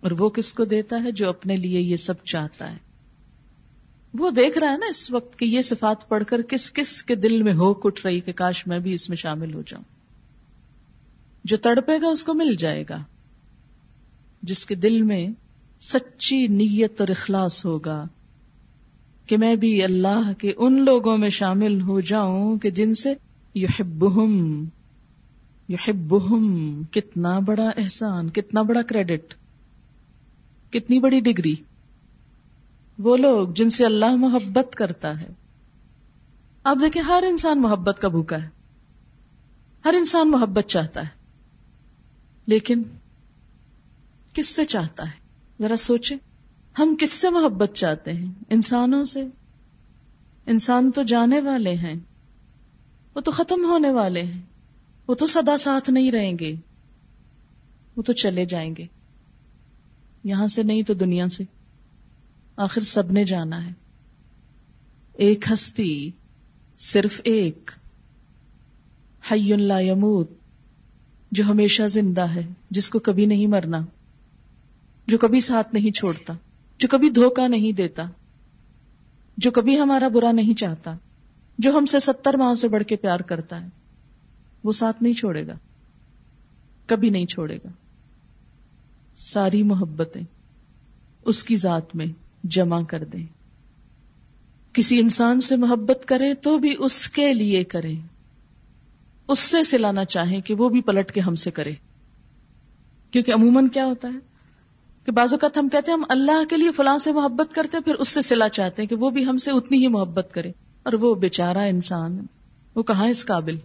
اور 0.00 0.10
وہ 0.10 0.28
کس 0.28 0.54
کو 0.54 0.64
دیتا 0.64 0.96
ہے؟ 1.04 1.10
جو 1.10 1.28
اپنے 1.28 1.56
لیے 1.56 1.80
یہ 1.80 1.96
سب 1.96 2.24
چاہتا 2.24 2.70
ہے۔ 2.70 2.91
وہ 4.18 4.30
دیکھ 4.30 4.58
رہا 4.58 4.72
ہے 4.72 4.76
نا 4.76 4.86
اس 4.86 5.10
وقت 5.10 5.38
کہ 5.38 5.44
یہ 5.44 5.62
صفات 5.62 6.08
پڑھ 6.08 6.24
کر 6.24 6.42
کس 6.42 6.72
کس 6.72 7.02
کے 7.02 7.14
دل 7.14 7.42
میں 7.42 7.52
ہو 7.52 7.74
کٹ 7.74 8.06
رہی 8.06 8.20
کہ 8.20 8.32
کاش 8.32 8.66
میں 8.66 8.78
بھی 8.78 8.92
اس 8.92 9.08
میں 9.08 9.16
شامل 9.16 9.54
ہو 9.54 9.62
جاؤں۔ 9.66 9.84
جو 11.44 11.56
تڑپے 11.56 12.02
گا 12.02 12.08
اس 12.08 12.24
کو 12.24 12.34
مل 12.34 12.54
جائے 12.54 12.84
گا۔ 12.90 12.98
جس 14.42 14.66
کے 14.66 14.74
دل 14.74 15.02
میں 15.02 15.28
سچی 15.80 16.46
نیت 16.46 17.00
اور 17.00 17.08
اخلاص 17.08 17.66
ہوگا 17.66 18.06
کہ 19.26 19.36
میں 19.36 19.56
بھی 19.56 19.82
اللہ 19.82 20.32
کے 20.38 20.52
ان 20.56 20.84
لوگوں 20.84 21.18
میں 21.18 21.30
شامل 21.30 21.80
ہو 21.80 22.00
جاؤں 22.00 22.58
کہ 22.58 22.70
جن 22.70 22.94
سے 22.94 23.14
یحبہم 23.54 24.64
یحبہم، 25.68 26.82
کتنا 26.90 27.38
بڑا 27.38 27.70
احسان، 27.76 28.28
کتنا 28.28 28.62
بڑا 28.62 28.82
کریڈٹ 28.82 29.34
کتنی 30.72 30.98
بڑی 30.98 31.20
ڈگری 31.20 31.54
وہ 33.02 33.16
لوگ 33.16 33.48
جن 33.48 33.70
سے 33.70 33.86
اللہ 33.86 34.16
محبت 34.16 34.74
کرتا 34.74 35.20
ہے۔ 35.20 35.28
آپ 36.64 36.76
دیکھیں، 36.80 37.02
ہر 37.02 37.24
انسان 37.28 37.62
محبت 37.62 37.98
کا 38.02 38.08
بھوکا 38.08 38.42
ہے۔ 38.42 38.48
ہر 39.84 39.94
انسان 39.98 40.30
محبت 40.30 40.64
چاہتا 40.64 41.00
ہے۔ 41.00 41.08
لیکن 42.46 42.82
کس 44.34 44.48
سے 44.48 44.64
چاہتا 44.64 45.04
ہے؟ 45.04 45.10
ذرا 45.60 45.76
سوچیں۔ 45.76 46.16
ہم 46.78 46.96
کس 47.00 47.12
سے 47.12 47.30
محبت 47.30 47.70
چاہتے 47.74 48.12
ہیں؟ 48.12 48.32
انسانوں 48.50 49.04
سے۔ 49.04 49.24
انسان 50.46 50.90
تو 50.90 51.02
جانے 51.02 51.40
والے 51.40 51.74
ہیں۔ 51.74 51.94
وہ 53.14 53.20
تو 53.20 53.30
ختم 53.30 53.64
ہونے 53.64 53.90
والے 53.90 54.22
ہیں۔ 54.22 54.42
وہ 55.08 55.14
تو 55.14 55.26
سدا 55.26 55.56
ساتھ 55.56 55.90
نہیں 55.90 56.12
رہیں 56.12 56.38
گے۔ 56.38 56.54
وہ 57.96 58.02
تو 58.02 58.12
چلے 58.12 58.44
جائیں 58.44 58.76
گے۔ 58.78 58.86
یہاں 60.24 60.48
سے 60.48 60.62
نہیں 60.62 60.82
تو 60.82 60.94
دنیا 60.94 61.28
سے۔ 61.28 61.44
آخر 62.56 62.80
سب 62.80 63.12
نے 63.12 63.24
جانا 63.24 63.66
ہے۔ 63.66 63.72
ایک 65.12 65.52
ہستی، 65.52 66.10
صرف 66.78 67.20
ایک۔ 67.24 67.70
حی 69.32 69.52
اللہ 69.52 69.82
یموت، 69.82 70.30
جو 71.32 71.44
ہمیشہ 71.44 71.82
زندہ 71.88 72.20
ہے، 72.20 72.46
جس 72.70 72.90
کو 72.90 72.98
کبھی 72.98 73.26
نہیں 73.26 73.46
مرنا، 73.46 73.80
جو 75.06 75.18
کبھی 75.18 75.40
ساتھ 75.40 75.74
نہیں 75.74 75.90
چھوڑتا، 75.90 76.32
جو 76.78 76.88
کبھی 76.90 77.10
دھوکا 77.10 77.48
نہیں 77.48 77.72
دیتا، 77.72 78.02
جو 79.36 79.50
کبھی 79.50 79.80
ہمارا 79.80 80.08
برا 80.08 80.32
نہیں 80.32 80.54
چاہتا، 80.54 80.94
جو 81.58 81.78
ہم 81.78 81.86
سے 81.86 82.00
ستر 82.00 82.34
ماہ 82.34 82.54
سے 82.54 82.68
بڑھ 82.68 82.84
کے 82.84 82.96
پیار 82.96 83.20
کرتا 83.20 83.62
ہے، 83.62 83.68
وہ 84.64 84.72
ساتھ 84.72 85.02
نہیں 85.02 85.12
چھوڑے 85.12 85.46
گا۔ 85.46 85.54
کبھی 86.86 87.10
نہیں 87.10 87.26
چھوڑے 87.26 87.56
گا۔ 87.56 87.68
ساری 89.16 89.62
محبتیں 89.62 90.22
اس 91.24 91.44
کی 91.44 91.56
ذات 91.56 91.96
میں۔ 91.96 92.06
جمع 92.44 92.82
کر 92.82 93.04
دیں۔ 93.04 93.26
کسی 94.72 95.00
انسان 95.00 95.40
سے 95.40 95.56
محبت 95.56 96.04
کریں 96.06 96.34
تو 96.34 96.58
بھی 96.58 96.76
اس 96.78 97.08
کے 97.08 97.34
لیے 97.34 97.64
کریں۔ 97.64 98.00
اس 99.28 99.38
سے 99.38 99.64
سلانا 99.64 100.04
چاہیں 100.04 100.40
کہ 100.40 100.54
وہ 100.54 100.68
بھی 100.68 100.80
پلٹ 100.80 101.12
کے 101.12 101.20
ہم 101.20 101.34
سے 101.34 101.50
کرے۔ 101.50 101.72
کیونکہ 103.10 103.32
عموماً 103.34 103.68
کیا 103.68 103.86
ہوتا 103.86 104.08
ہے 104.08 104.18
کہ 105.06 105.12
بعض 105.12 105.32
اوقات 105.32 105.56
ہم 105.56 105.68
کہتے 105.68 105.90
ہیں 105.90 105.98
ہم 105.98 106.04
اللہ 106.08 106.44
کے 106.50 106.56
لیے 106.56 106.72
فلاں 106.72 106.98
سے 106.98 107.12
محبت 107.12 107.54
کرتے 107.54 107.76
ہیں، 107.76 107.84
پھر 107.84 107.94
اس 107.94 108.08
سے 108.08 108.22
سلا 108.22 108.48
چاہتے 108.48 108.82
ہیں 108.82 108.88
کہ 108.88 108.96
وہ 108.96 109.10
بھی 109.10 109.26
ہم 109.26 109.38
سے 109.38 109.50
اتنی 109.50 109.78
ہی 109.78 109.88
محبت 109.88 110.28
کرے۔ 110.32 110.52
اور 110.82 110.92
وہ 110.92 111.14
بےچارا 111.14 111.62
انسان، 111.62 112.26
وہ 112.74 112.82
کہاں 112.82 113.06
اس 113.06 113.26
قابل 113.26 113.58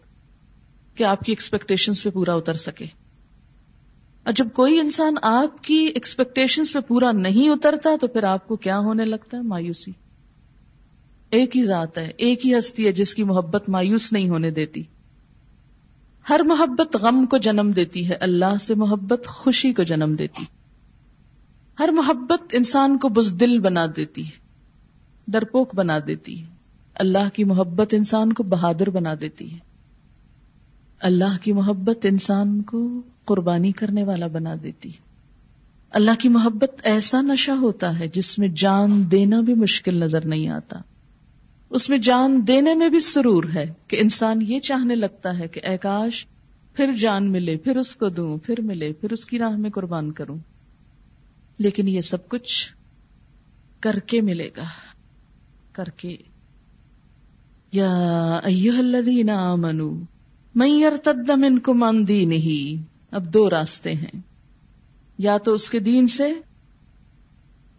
کہ 0.96 1.04
آپ 1.04 1.20
کی 1.20 1.32
ایکسپیکٹیشن 1.32 1.94
پہ 2.04 2.10
پورا 2.10 2.34
اتر 2.34 2.54
سکے؟ 2.54 2.86
اور 4.28 4.34
جب 4.34 4.48
کوئی 4.54 4.80
انسان 4.80 5.16
آپ 5.22 5.64
کی 5.64 5.76
ایکسپیکٹیشن 5.76 6.64
پہ 6.74 6.80
پورا 6.80 7.12
نہیں 7.12 7.50
اترتا 7.50 7.90
تو 8.02 8.08
پھر 8.08 8.24
آپ 8.24 8.48
کو 8.48 8.56
کیا 8.56 8.80
ہونے 8.80 9.04
لگتا 9.04 9.38
ہے؟ 9.38 9.42
مایوسی۔ 9.42 9.92
ایک 11.30 11.58
ہی 11.58 11.64
ذات 11.64 11.98
ہے، 11.98 12.12
ایک 12.18 12.46
ہی 12.46 12.58
ہستی 12.58 12.88
ہے 12.88 12.92
جس 12.92 13.16
کی 13.16 13.24
محبت 13.24 13.70
مایوس 13.70 14.14
نہیں 14.14 14.30
ہونے 14.30 14.52
دیتی۔ 14.52 14.84
ہر 16.30 16.42
محبت 16.46 16.96
غم 16.96 17.26
کو 17.26 17.38
جنم 17.38 17.72
دیتی 17.72 18.10
ہے، 18.10 18.14
اللہ 18.14 18.58
سے 18.60 18.76
محبت 18.76 19.28
خوشی 19.28 19.74
کو 19.74 19.84
جنم 19.84 20.16
دیتی۔ 20.16 20.44
ہر 21.80 21.90
محبت 21.90 22.42
انسان 22.52 22.98
کو 22.98 23.10
بزدل 23.10 23.60
بنا 23.60 23.86
دیتی 23.96 24.26
ہے، 24.26 24.38
ڈرپوک 25.28 25.76
بنا 25.76 26.00
دیتی 26.08 26.42
ہے۔ 26.42 26.46
اللہ 26.96 27.30
کی 27.34 27.44
محبت 27.44 27.94
انسان 27.94 28.34
کو 28.34 28.44
بہادر 28.44 28.90
بنا 28.90 29.14
دیتی 29.22 29.54
ہے۔ 29.54 29.67
اللہ 31.00 31.38
کی 31.42 31.54
محبت 31.54 32.06
انسان 32.10 32.62
کو 32.62 33.02
قربانی 33.26 33.72
کرنے 33.72 34.04
والا 34.04 34.28
بنا 34.28 34.56
دیتی 34.64 34.90
ہے۔ 34.90 35.08
اللہ 35.90 36.12
کی 36.20 36.30
محبت 36.30 36.72
ایسا 36.84 37.22
نشہ 37.22 37.52
ہوتا 37.52 38.00
ہے 38.00 38.08
جس 38.08 38.40
میں 38.40 38.48
جان 38.48 39.12
دینا 39.12 39.42
بھی 39.42 39.54
مشکل 39.54 39.96
نظر 39.96 40.26
نہیں 40.26 40.48
آتا۔ 40.48 40.80
اس 41.70 41.90
میں 41.90 41.98
جان 41.98 42.42
دینے 42.48 42.74
میں 42.74 42.90
بھی 42.90 43.00
سرور 43.00 43.44
ہے 43.56 43.74
کہ 43.88 43.98
انسان 44.00 44.40
یہ 44.42 44.60
چاہنے 44.60 44.96
لگتا 44.96 45.40
ہے 45.40 45.48
کہ 45.48 45.62
اے 45.64 45.78
کاش، 45.78 46.26
پھر 46.74 46.92
جان 46.92 47.32
ملے، 47.32 47.58
پھر 47.58 47.78
اس 47.78 47.96
کو 47.96 48.10
دوں، 48.10 48.38
پھر 48.38 48.62
ملے، 48.62 48.94
پھر 48.94 49.12
اس 49.12 49.26
کی 49.26 49.40
راہ 49.40 49.58
میں 49.58 49.70
قربان 49.70 50.12
کروں۔ 50.12 50.38
لیکن 51.60 51.88
یہ 51.88 52.02
سب 52.02 52.30
کچھ 52.30 52.74
کر 53.80 54.00
کے 54.00 54.22
ملے 54.22 54.50
گا۔ 54.58 54.64
کر 55.72 55.86
کے۔ 55.86 56.18
یا 57.72 58.40
الذین 58.78 59.30
آمنو 60.62 60.88
ارتد 60.88 61.30
منکم 61.30 61.84
عن 61.84 62.08
دینہ 62.08 62.82
اب 63.12 63.34
دو 63.34 63.50
راستے 63.50 63.94
ہیں۔ 63.94 64.20
یا 65.18 65.38
تو 65.38 65.54
اس 65.54 65.70
کے 65.70 65.80
دین 65.80 66.08
سے 66.08 66.34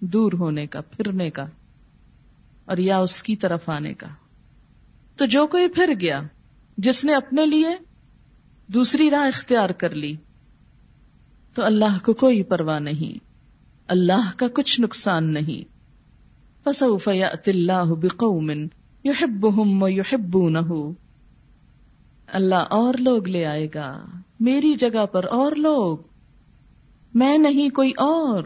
دور 0.00 0.32
ہونے 0.32 0.66
کا، 0.66 0.80
پھرنے 0.80 1.30
کا، 1.30 1.46
اور 2.64 2.76
یا 2.76 2.98
اس 2.98 3.22
کی 3.22 3.36
طرف 3.36 3.68
آنے 3.68 3.94
کا۔ 3.94 4.06
تو 5.16 5.26
جو 5.26 5.46
کوئی 5.46 5.68
پھر 5.68 5.92
گیا، 6.00 6.22
جس 6.78 7.04
نے 7.04 7.14
اپنے 7.14 7.46
لیے 7.46 7.68
دوسری 8.66 9.10
راہ 9.10 9.26
اختیار 9.26 9.70
کر 9.70 9.94
لی، 9.94 10.16
تو 11.54 11.64
اللہ 11.64 12.04
کو 12.04 12.14
کوئی 12.14 12.42
پرواہ 12.42 12.78
نہیں۔ 12.78 13.24
اللہ 13.88 14.32
کا 14.36 14.46
کچھ 14.54 14.80
نقصان 14.80 15.32
نہیں۔ 15.32 15.78
فسوف 16.64 17.08
يأتي 17.08 17.50
الله 17.50 17.94
بقوم 18.02 18.50
يحبهم 19.04 19.82
ويحبونه 19.82 20.90
اللہ 22.32 22.54
اور 22.54 22.94
لوگ 22.94 23.28
لے 23.28 23.46
آئے 23.46 23.68
گا۔ 23.74 24.04
میری 24.40 24.74
جگہ 24.74 25.06
پر 25.06 25.24
اور 25.24 25.52
لوگ۔ 25.52 25.98
میں 27.14 27.38
نہیں 27.38 27.68
کوئی 27.68 27.92
اور۔ 27.96 28.44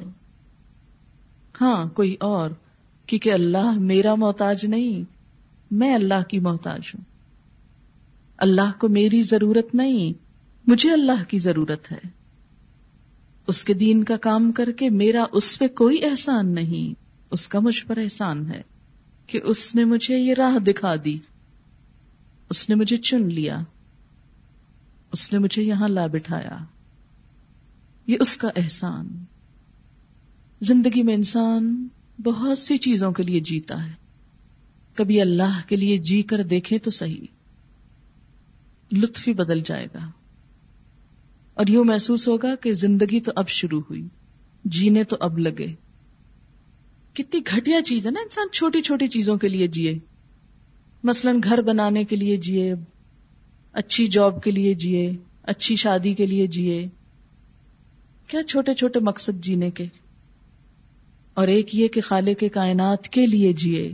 ہاں 1.60 1.88
کوئی 1.88 2.16
اور۔ 2.20 2.50
کیونکہ 3.06 3.32
اللہ 3.32 3.72
میرا 3.72 4.14
محتاج 4.14 4.66
نہیں، 4.66 5.02
میں 5.70 5.94
اللہ 5.94 6.22
کی 6.28 6.38
محتاج 6.38 6.80
ہوں۔ 6.94 7.00
اللہ 8.36 8.78
کو 8.78 8.88
میری 8.88 9.22
ضرورت 9.22 9.74
نہیں، 9.74 10.12
مجھے 10.66 10.92
اللہ 10.92 11.24
کی 11.28 11.38
ضرورت 11.38 11.92
ہے۔ 11.92 12.08
اس 13.46 13.64
کے 13.64 13.74
دین 13.74 14.04
کا 14.04 14.16
کام 14.16 14.52
کر 14.52 14.72
کے 14.72 14.90
میرا 14.90 15.24
اس 15.32 15.58
پہ 15.58 15.66
کوئی 15.66 16.04
احسان 16.04 16.54
نہیں، 16.54 17.00
اس 17.30 17.48
کا 17.48 17.58
مجھ 17.58 17.86
پر 17.86 17.96
احسان 17.96 18.46
ہے 18.46 18.62
کہ 19.26 19.40
اس 19.44 19.74
نے 19.74 19.84
مجھے 19.84 20.18
یہ 20.18 20.34
راہ 20.34 20.58
دکھا 20.58 20.94
دی۔ 21.04 21.18
اس 22.52 22.68
نے 22.68 22.74
مجھے 22.74 22.96
چن 22.96 23.28
لیا۔ 23.32 23.58
اس 25.12 25.32
نے 25.32 25.38
مجھے 25.38 25.62
یہاں 25.62 25.88
لا 25.88 26.06
بٹھایا۔ 26.06 26.58
یہ 28.06 28.16
اس 28.20 28.36
کا 28.36 28.48
احسان۔ 28.56 29.24
زندگی 30.60 31.02
میں 31.02 31.14
انسان 31.14 31.88
بہت 32.22 32.58
سی 32.58 32.76
چیزوں 32.76 33.12
کے 33.12 33.22
لیے 33.22 33.40
جیتا 33.40 33.86
ہے۔ 33.86 33.92
کبھی 34.94 35.20
اللہ 35.20 35.60
کے 35.68 35.76
لیے 35.76 35.98
جی 35.98 36.22
کر 36.22 36.42
دیکھے 36.42 36.78
تو 36.78 36.90
صحیح۔ 36.90 37.26
لطف 38.92 39.28
ہی 39.28 39.32
بدل 39.32 39.60
جائے 39.64 39.86
گا۔ 39.94 40.10
اور 41.54 41.66
یوں 41.66 41.84
محسوس 41.84 42.28
ہوگا 42.28 42.54
کہ 42.54 42.74
زندگی 42.74 43.20
تو 43.20 43.32
اب 43.36 43.48
شروع 43.48 43.80
ہوئی۔ 43.80 44.08
جینے 44.64 45.04
تو 45.04 45.16
اب 45.20 45.38
لگے۔ 45.38 45.74
کتنی 47.12 47.40
گھٹیا 47.56 47.82
چیز 47.82 48.06
ہے 48.06 48.10
نا 48.10 48.20
انسان 48.20 48.46
چھوٹی 48.52 48.82
چھوٹی 48.82 49.06
چیزوں 49.06 49.36
کے 49.36 49.48
لیے 49.48 49.66
جیے۔ 49.66 49.98
مثلا 51.02 51.32
گھر 51.44 51.62
بنانے 51.62 52.04
کے 52.04 52.16
لیے 52.16 52.36
جیے، 52.36 52.74
اچھی 53.72 54.06
جاب 54.06 54.42
کے 54.42 54.50
لیے 54.50 54.74
جیے، 54.74 55.12
اچھی 55.42 55.76
شادی 55.76 56.14
کے 56.14 56.26
لیے 56.26 56.46
جیے۔ 56.46 56.86
کیا 58.26 58.42
چھوٹے 58.42 58.74
چھوٹے 58.74 58.98
مقصد 58.98 59.44
جینے 59.44 59.70
کے؟ 59.70 59.84
اور 61.34 61.48
ایک 61.48 61.74
یہ 61.74 61.88
کہ 61.88 62.00
خالق 62.00 62.40
کے 62.40 62.48
کائنات 62.48 63.08
کے 63.08 63.26
لیے 63.26 63.52
جیے۔ 63.52 63.90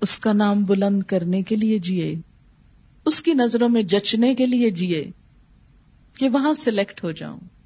اس 0.00 0.20
کا 0.20 0.32
نام 0.32 0.64
بلند 0.64 1.02
کرنے 1.02 1.42
کے 1.42 1.56
لیے 1.56 1.78
جیے۔ 1.78 2.14
اس 3.06 3.22
کی 3.22 3.32
نظروں 3.34 3.68
میں 3.68 3.82
جچنے 3.82 4.34
کے 4.34 4.46
لیے 4.46 4.70
جیے 4.70 5.10
کہ 6.14 6.28
وہاں 6.28 6.54
سلیکٹ 6.54 7.04
ہو 7.04 7.10
جاؤں۔ 7.10 7.59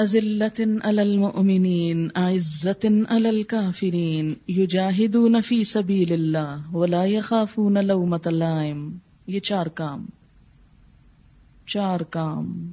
ازلت 0.00 0.60
المؤمنین 0.82 2.08
عزت 2.14 2.86
الکافرین 3.08 4.34
یجاہدون 4.48 5.42
فی 5.42 5.64
سبیل 5.64 6.12
اللہ 6.12 6.74
ولا 6.74 7.04
يخافون 7.04 7.86
لومت 7.86 8.28
لائم 8.28 8.96
یہ 9.26 9.40
چار 9.40 9.66
کام 9.66 10.06
چار 11.66 12.00
کام۔ 12.00 12.72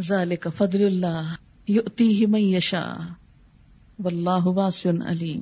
ذالک 0.00 0.48
فضل 0.56 0.84
اللہ 0.84 1.34
یؤتیہ 1.68 2.26
من 2.26 2.40
یشاء 2.40 3.14
واللہ 3.98 4.46
واسع 4.46 4.90
علیم 4.90 5.40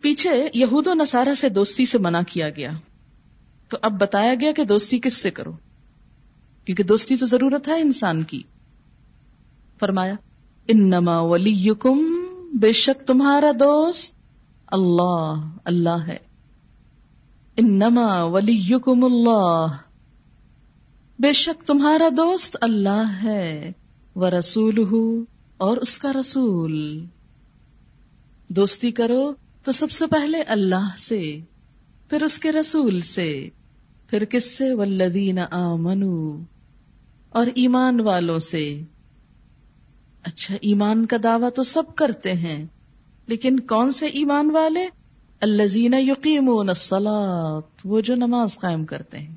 پیچھے 0.00 0.48
یہود 0.54 0.86
و 0.86 0.94
نصارہ 0.94 1.34
سے 1.34 1.48
دوستی 1.48 1.86
سے 1.86 1.98
منع 1.98 2.20
کیا 2.28 2.50
گیا۔ 2.50 2.70
تو 3.68 3.78
اب 3.82 4.00
بتایا 4.00 4.34
گیا 4.40 4.52
کہ 4.52 4.64
دوستی 4.64 4.98
کس 4.98 5.16
سے 5.16 5.30
کرو؟ 5.30 5.52
کیونکہ 6.64 6.82
دوستی 6.82 7.16
تو 7.16 7.26
ضرورت 7.26 7.68
ہے 7.68 7.80
انسان 7.80 8.22
کی۔ 8.22 8.42
فرمایا، 9.80 10.14
انما 10.68 11.20
ولیکم، 11.20 12.28
بے 12.54 12.72
شک 12.72 13.06
تمہارا 13.06 13.50
دوست 13.60 14.16
اللہ 14.66 15.56
اللہ 15.64 16.06
ہے۔ 16.06 16.16
انما 17.56 18.22
ولیکم 18.22 19.04
اللہ، 19.04 19.66
بے 21.18 21.32
شک 21.32 21.66
تمہارا 21.66 22.08
دوست 22.16 22.56
اللہ 22.60 23.22
ہے 23.22 23.72
وہ 24.14 24.26
رسول 24.26 24.84
اور 25.56 25.76
اس 25.76 25.98
کا 25.98 26.12
رسول۔ 26.12 27.04
دوستی 28.48 28.90
کرو 28.90 29.32
تو 29.64 29.72
سب 29.72 29.90
سے 29.90 30.06
پہلے 30.06 30.42
اللہ 30.42 30.96
سے، 30.98 31.40
پھر 32.10 32.22
اس 32.22 32.38
کے 32.38 32.52
رسول 32.52 33.00
سے، 33.00 33.48
پھر 34.10 34.24
کس 34.24 34.58
سے 34.58 34.74
ولدین 34.74 35.38
آمنو 35.50 36.30
اور 37.28 37.46
ایمان 37.54 38.00
والوں 38.00 38.38
سے۔ 38.38 38.82
اچھا 40.24 40.56
ایمان 40.60 41.06
کا 41.06 41.16
دعویٰ 41.22 41.48
تو 41.54 41.62
سب 41.62 41.82
کرتے 41.94 42.32
ہیں، 42.32 42.64
لیکن 43.26 43.60
کون 43.60 43.92
سے 43.92 44.06
ایمان 44.06 44.50
والے؟ 44.50 44.86
الزین 45.40 45.94
یقین 45.94 46.48
الصلاۃ 46.48 47.60
وہ 47.84 48.00
جو 48.00 48.14
نماز 48.14 48.58
قائم 48.58 48.84
کرتے 48.84 49.18
ہیں۔ 49.18 49.34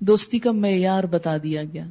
دوستی 0.00 0.38
کا 0.38 0.52
معیار 0.52 1.04
بتا 1.04 1.36
دیا 1.42 1.62
گیا۔ 1.64 1.86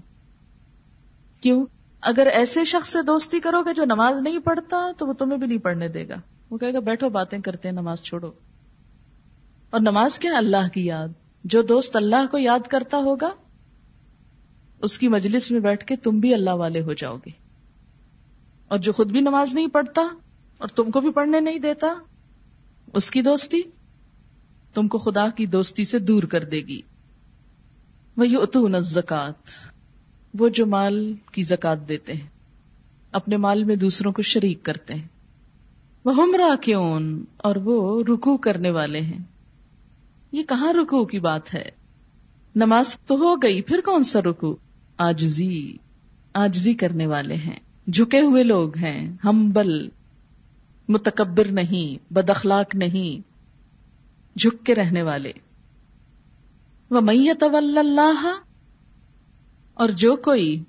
کیوں؟ 1.41 1.65
اگر 2.01 2.27
ایسے 2.33 2.63
شخص 2.63 2.89
سے 2.89 3.01
دوستی 3.01 3.39
کرو 3.39 3.61
گے 3.61 3.73
جو 3.73 3.85
نماز 3.85 4.21
نہیں 4.21 4.39
پڑھتا، 4.39 4.91
تو 4.97 5.07
وہ 5.07 5.13
تمہیں 5.13 5.37
بھی 5.37 5.47
نہیں 5.47 5.57
پڑھنے 5.57 5.87
دے 5.87 6.07
گا۔ 6.07 6.15
وہ 6.49 6.57
کہے 6.57 6.73
گا، 6.73 6.79
بیٹھو، 6.79 7.09
باتیں 7.09 7.39
کرتے 7.39 7.69
ہیں، 7.69 7.75
نماز 7.75 8.01
چھوڑو۔ 8.01 8.31
اور 9.69 9.79
نماز 9.79 10.19
کیا 10.19 10.37
اللہ 10.37 10.67
کی 10.73 10.85
یاد۔ 10.85 11.07
جو 11.43 11.61
دوست 11.61 11.95
اللہ 11.95 12.31
کو 12.31 12.37
یاد 12.37 12.67
کرتا 12.67 12.97
ہوگا، 12.97 13.29
اس 14.81 14.99
کی 14.99 15.07
مجلس 15.07 15.51
میں 15.51 15.59
بیٹھ 15.59 15.85
کے 15.85 15.95
تم 15.95 16.19
بھی 16.19 16.33
اللہ 16.33 16.49
والے 16.49 16.81
ہو 16.81 16.93
جاؤ 16.93 17.17
گے۔ 17.17 17.42
اور 18.73 18.79
جو 18.79 18.91
خود 18.91 19.11
بھی 19.11 19.19
نماز 19.19 19.53
نہیں 19.53 19.67
پڑھتا 19.67 20.01
اور 20.57 20.67
تم 20.67 20.91
کو 20.91 21.01
بھی 21.01 21.11
پڑھنے 21.11 21.39
نہیں 21.39 21.59
دیتا، 21.59 21.87
اس 22.93 23.11
کی 23.11 23.21
دوستی؟ 23.21 23.61
تم 24.73 24.87
کو 24.87 24.97
خدا 24.97 25.29
کی 25.29 25.45
دوستی 25.45 25.85
سے 25.85 25.99
دور 25.99 26.23
کر 26.23 26.43
دے 26.43 26.57
گی۔ 26.57 26.81
وہ 28.17 28.25
اتون 28.31 28.79
زکات 28.79 29.49
وہ 30.39 30.49
جو 30.49 30.65
مال 30.65 31.13
کی 31.31 31.43
زکات 31.43 31.89
دیتے 31.89 32.13
ہیں، 32.13 32.27
اپنے 33.11 33.37
مال 33.37 33.63
میں 33.63 33.75
دوسروں 33.75 34.11
کو 34.11 34.21
شریک 34.21 34.63
کرتے 34.63 34.93
ہیں۔ 34.93 35.07
وہ 36.05 36.15
ہمراہ 36.15 36.55
کیوں 36.55 36.99
اور 37.37 37.55
وہ 37.55 38.03
رکو 38.03 38.37
کرنے 38.37 38.71
والے 38.71 39.01
ہیں۔ 39.01 39.19
یہ 40.31 40.43
کہاں 40.43 40.73
رکو 40.73 41.05
کی 41.05 41.19
بات 41.19 41.53
ہے؟ 41.53 41.69
نماز 42.55 42.97
تو 43.07 43.15
ہو 43.15 43.35
گئی، 43.35 43.61
پھر 43.61 43.81
کون 43.85 44.03
سا 44.03 44.19
رکو 44.21 44.55
آجزی 44.97 45.77
آجزی 46.33 46.73
کرنے 46.73 47.07
والے 47.07 47.35
ہیں۔ 47.35 47.59
جھکے 47.91 48.21
ہوئے 48.21 48.43
لوگ 48.43 48.77
ہیں 48.77 49.15
ہم 49.23 49.49
بل 49.49 49.89
متکبر 50.89 51.47
نہیں، 51.51 52.13
بد 52.13 52.29
اخلاق 52.29 52.75
نہیں، 52.75 53.33
جھک 54.39 54.65
کے 54.65 54.75
رہنے 54.75 55.01
والے۔ 55.01 55.31
وہ 56.89 57.01
میت 57.01 57.43
اللہ 57.43 58.37
اور 59.73 59.89
جو 59.89 60.15
کوئی 60.15 60.63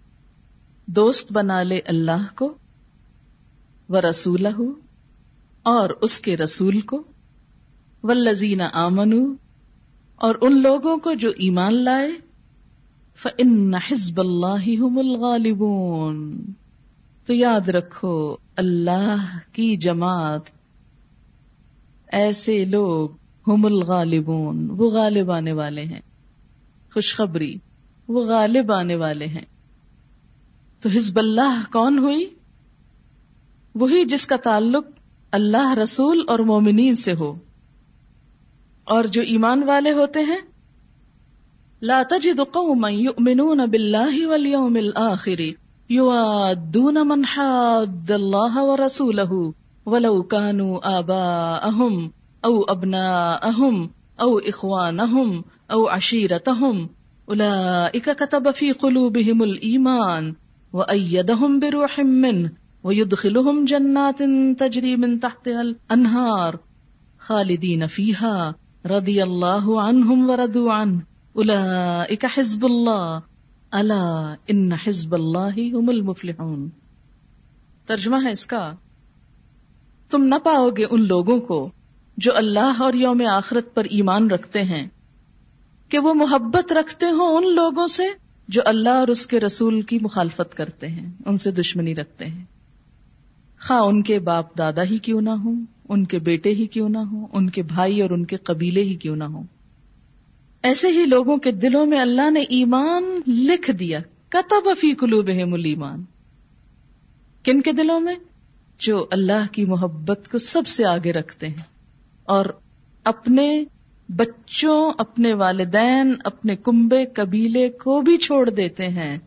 دوست 0.86 1.32
بنا 1.32 1.62
لے 1.62 1.80
اللہ 1.84 2.34
کو 2.34 2.54
وہ 3.88 4.00
رسول 4.00 4.46
اور 5.62 5.90
اس 6.00 6.20
کے 6.20 6.36
رسول 6.36 6.80
کو 6.80 7.02
ولزین 8.02 8.60
آمن 8.72 9.34
اور 10.16 10.34
ان 10.40 10.62
لوگوں 10.62 10.96
کو 10.96 11.14
جو 11.14 11.30
ایمان 11.36 11.74
لائے 11.74 12.10
فن 13.14 13.74
حزب 13.74 14.20
اللہ 14.20 14.98
الغالبون۔ 14.98 16.44
تو 17.26 17.32
یاد 17.32 17.68
رکھو، 17.68 18.36
اللہ 18.56 19.38
کی 19.52 19.76
جماعت، 19.76 20.40
ایسے 22.12 22.64
لوگ 22.64 23.08
ہم 23.46 23.66
الغالبون، 23.66 24.70
وہ 24.70 24.90
غالب 24.90 25.30
آنے 25.30 25.52
والے 25.52 25.84
ہیں۔ 25.84 26.00
خوشخبری، 26.94 27.56
وہ 28.08 28.26
غالب 28.26 28.72
آنے 28.72 28.96
والے 28.96 29.26
ہیں۔ 29.26 29.44
تو 30.80 30.88
حزب 30.88 31.18
اللہ 31.18 31.72
کون 31.72 31.98
ہوئی؟ 31.98 32.30
وہی 33.74 34.04
جس 34.04 34.26
کا 34.26 34.36
تعلق 34.36 34.86
اللہ 35.30 35.74
رسول 35.82 36.24
اور 36.28 36.38
مومنین 36.38 36.96
سے 36.96 37.12
ہو۔ 37.14 37.34
اور 38.84 39.04
جو 39.04 39.22
ایمان 39.22 39.62
والے 39.62 39.92
ہوتے 39.92 40.20
ہیں، 40.20 40.40
لا 41.82 42.02
تجد 42.10 42.40
قوما 42.52 42.88
يؤمنون 42.88 43.58
بالله 43.58 44.26
واليوم 44.26 44.76
الاخر 44.76 45.63
يوادون 45.90 47.06
من 47.06 47.24
حاد 47.24 48.10
الله 48.10 48.64
ورسوله 48.64 49.54
ولو 49.86 50.22
كانوا 50.22 50.98
آباءهم 50.98 52.12
او 52.44 52.62
ابناءهم 52.62 53.90
او 54.20 54.38
اخوانهم 54.38 55.42
او 55.70 55.88
عشیرتہم 55.88 56.86
اولئک 57.24 58.08
کتب 58.18 58.48
فی 58.56 58.72
قلوبہم 58.72 59.42
الایمان 59.42 60.32
وأيدهم 60.74 61.58
بروح 61.58 62.00
منه 62.00 62.52
ويدخلهم 62.84 63.64
جنات 63.64 64.22
تجري 64.58 64.96
من 64.96 65.20
تحتها 65.20 65.60
الأنهار 65.60 66.58
خالدين 67.18 67.86
فيها 67.86 68.54
رضي 68.86 69.22
الله 69.22 69.82
عنهم 69.82 70.30
وردوا 70.30 70.72
عنه 70.72 71.02
أولئك 71.36 72.26
حزب 72.26 72.66
الله 72.66 73.22
ألا 73.82 74.34
إن 74.52 74.72
حزب 74.72 75.14
الله 75.14 75.80
هم 75.80 75.88
المفلحون۔ 75.88 76.68
ترجمہ 77.86 78.16
ہے 78.24 78.32
اس 78.32 78.46
کا۔ 78.46 78.72
تم 80.10 80.24
نہ 80.24 80.34
پاؤ 80.44 80.70
گے 80.70 80.84
ان 80.90 81.06
لوگوں 81.06 81.40
کو 81.40 81.70
جو 82.16 82.36
اللہ 82.36 82.72
اور 82.78 82.94
یوم 82.94 83.22
آخرت 83.30 83.74
پر 83.74 83.84
ایمان 83.84 84.30
رکھتے 84.30 84.62
ہیں، 84.62 84.88
کہ 85.88 85.98
وہ 85.98 86.14
محبت 86.14 86.72
رکھتے 86.72 87.06
ہوں 87.06 87.36
ان 87.36 87.54
لوگوں 87.54 87.86
سے 87.86 88.02
جو 88.48 88.60
اللہ 88.64 88.88
اور 88.88 89.08
اس 89.08 89.26
کے 89.26 89.40
رسول 89.40 89.80
کی 89.80 89.98
مخالفت 90.02 90.56
کرتے 90.56 90.88
ہیں، 90.88 91.12
ان 91.26 91.36
سے 91.36 91.50
دشمنی 91.50 91.94
رکھتے 91.94 92.26
ہیں۔ 92.26 92.44
خواہ 93.60 93.80
ان 93.80 94.02
کے 94.02 94.18
باپ 94.18 94.58
دادا 94.58 94.82
ہی 94.82 94.98
کیوں 94.98 95.20
نہ 95.20 95.30
ہوں، 95.30 95.64
ان 95.88 96.04
کے 96.04 96.18
بیٹے 96.18 96.50
ہی 96.50 96.66
کیوں 96.66 96.88
نہ 96.88 96.98
ہوں، 96.98 97.26
ان 97.32 97.50
کے 97.50 97.62
بھائی 97.62 98.02
اور 98.02 98.10
ان 98.10 98.24
کے 98.24 98.36
قبیلے 98.36 98.82
ہی 98.82 98.94
کیوں 98.94 99.16
نہ 99.16 99.24
ہوں۔ 99.24 99.44
ایسے 100.64 100.88
ہی 100.88 101.02
لوگوں 101.06 101.36
کے 101.36 101.50
دلوں 101.50 101.86
میں 101.86 102.00
اللہ 102.00 102.30
نے 102.30 102.40
ایمان 102.40 103.20
لکھ 103.26 103.70
دیا۔ 103.70 103.98
کتب 104.28 104.78
فی 104.80 104.94
قلوبہم 104.94 105.54
الایمان۔ 105.54 106.04
کن 107.42 107.60
کے 107.60 107.72
دلوں 107.72 108.00
میں؟ 108.00 108.14
جو 108.78 109.06
اللہ 109.10 109.52
کی 109.52 109.64
محبت 109.64 110.28
کو 110.30 110.38
سب 110.38 110.66
سے 110.66 110.86
آگے 110.86 111.12
رکھتے 111.12 111.48
ہیں۔ 111.48 111.62
اور 112.24 112.46
اپنے 113.04 113.64
بچوں، 114.08 114.92
اپنے 114.98 115.32
والدین، 115.32 116.14
اپنے 116.24 116.56
کنبے، 116.56 117.06
قبیلے 117.06 117.68
کو 117.68 118.00
بھی 118.00 118.16
چھوڑ 118.16 118.50
دیتے 118.50 118.88
ہیں۔ 118.88 119.18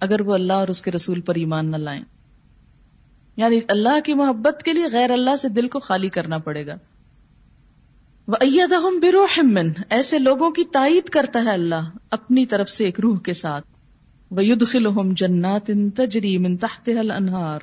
اگر 0.00 0.20
وہ 0.20 0.34
اللہ 0.34 0.52
اور 0.52 0.68
اس 0.68 0.82
کے 0.82 0.90
رسول 0.90 1.20
پر 1.20 1.34
ایمان 1.34 1.70
نہ 1.70 1.76
لائیں۔ 1.76 2.02
یعنی 3.36 3.60
اللہ 3.68 4.00
کی 4.04 4.14
محبت 4.14 4.62
کے 4.62 4.72
لیے 4.72 4.84
غیر 4.92 5.10
اللہ 5.10 5.36
سے 5.36 5.48
دل 5.48 5.68
کو 5.68 5.80
خالی 5.80 6.08
کرنا 6.08 6.38
پڑے 6.38 6.66
گا۔ 6.66 6.76
وہ 8.28 8.90
بروحمن 9.02 9.72
ایسے 9.90 10.18
لوگوں 10.18 10.50
کی 10.50 10.64
تائید 10.64 11.08
کرتا 11.08 11.44
ہے 11.44 11.50
اللہ 11.50 11.90
اپنی 12.10 12.46
طرف 12.46 12.68
سے 12.68 12.84
ایک 12.84 13.00
روح 13.00 13.18
کے 13.18 13.32
ساتھ۔ 13.32 13.66
وہ 14.30 14.44
ید 14.44 14.66
خلوم 14.66 15.10
جنات 15.10 15.70
تجری 15.94 16.38
من 16.38 16.56
تحت 16.56 16.90
انہار 17.16 17.60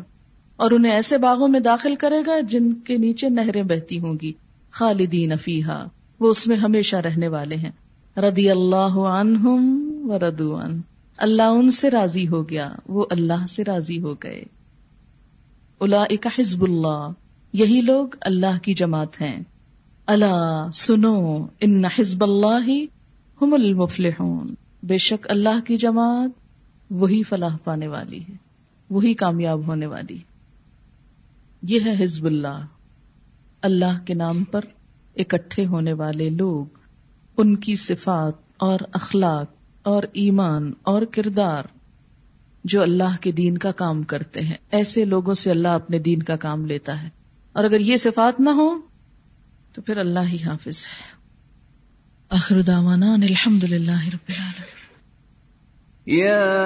اور 0.55 0.71
انہیں 0.71 0.91
ایسے 0.91 1.17
باغوں 1.17 1.47
میں 1.47 1.59
داخل 1.59 1.95
کرے 1.95 2.21
گا 2.27 2.39
جن 2.39 2.73
کے 2.73 2.97
نیچے 2.97 3.29
نہریں 3.29 3.63
بہتی 3.63 3.99
ہوں 3.99 4.13
گی۔ 4.21 4.33
خالدین 4.71 5.37
فیحا 5.37 5.85
وہ 6.19 6.29
اس 6.29 6.47
میں 6.47 6.55
ہمیشہ 6.55 6.95
رہنے 6.95 7.27
والے 7.27 7.55
ہیں۔ 7.55 7.71
ردی 8.17 8.51
اللہ 8.51 8.99
عنہم 8.99 9.87
و 10.11 10.61
عن۔ 10.61 10.81
اللہ 11.17 11.41
ان 11.41 11.71
سے 11.71 11.91
راضی 11.91 12.27
ہو 12.27 12.49
گیا۔ 12.49 12.71
وہ 12.87 13.05
اللہ 13.09 13.47
سے 13.49 13.63
راضی 13.63 14.01
ہو 14.01 14.13
گئے۔ 14.13 14.43
اولئک 15.77 16.27
حزب 16.39 16.63
اللہ۔ 16.63 17.07
یہی 17.53 17.81
لوگ 17.81 18.07
اللہ 18.21 18.59
کی 18.61 18.73
جماعت 18.73 19.21
ہیں۔ 19.21 19.43
اللہ 20.05 20.69
سنو 20.73 21.47
ان 21.59 21.85
حزب 21.85 22.23
اللہ 22.23 22.85
ہم 23.41 23.53
المفلحون۔ 23.53 24.53
بے 24.83 24.97
شک 24.97 25.31
اللہ 25.31 25.65
کی 25.67 25.77
جماعت 25.77 26.29
وہی 26.89 27.23
فلاح 27.23 27.57
پانے 27.63 27.87
والی 27.87 28.19
ہے، 28.19 28.33
وہی 28.89 29.13
کامیاب 29.13 29.67
ہونے 29.67 29.85
والی 29.85 30.17
یہ 31.61 31.79
ہے 31.85 32.03
حزب 32.03 32.25
اللہ۔ 32.25 32.65
اللہ 33.61 34.05
کے 34.05 34.13
نام 34.13 34.43
پر 34.43 34.61
اکٹھے 35.15 35.65
ہونے 35.65 35.93
والے 35.93 36.29
لوگ، 36.29 36.65
ان 37.37 37.55
کی 37.55 37.75
صفات 37.75 38.33
اور 38.57 38.79
اخلاق 38.93 39.45
اور 39.83 40.03
ایمان 40.13 40.71
اور 40.83 41.01
کردار 41.01 41.63
جو 42.63 42.81
اللہ 42.81 43.21
کے 43.21 43.31
دین 43.31 43.57
کا 43.57 43.71
کام 43.71 44.03
کرتے 44.03 44.41
ہیں۔ 44.41 44.57
ایسے 44.71 45.05
لوگوں 45.05 45.33
سے 45.33 45.51
اللہ 45.51 45.67
اپنے 45.67 45.99
دین 45.99 46.23
کا 46.23 46.35
کام 46.35 46.65
لیتا 46.65 47.03
ہے۔ 47.03 47.09
اور 47.53 47.63
اگر 47.63 47.79
یہ 47.79 47.97
صفات 47.97 48.39
نہ 48.39 48.49
ہو 48.49 48.90
تو 49.73 49.81
پھر 49.81 49.97
اللہ 49.97 50.19
ہی 50.19 50.43
حافظ 50.43 50.67
ہے۔ 50.67 51.21
آخر 52.29 52.61
دعوانا 52.61 53.13
الحمد 53.13 53.63
للہ 53.63 53.91
رب 53.91 54.29
العالمين 54.29 54.81
يا 56.07 56.57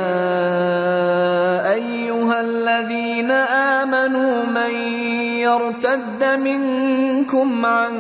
ايها 1.74 2.40
الذين 2.40 3.32
امنوا 3.50 4.52
من 4.52 4.98
يرتد 5.38 6.24
منكم 6.40 7.66
عن 7.66 7.94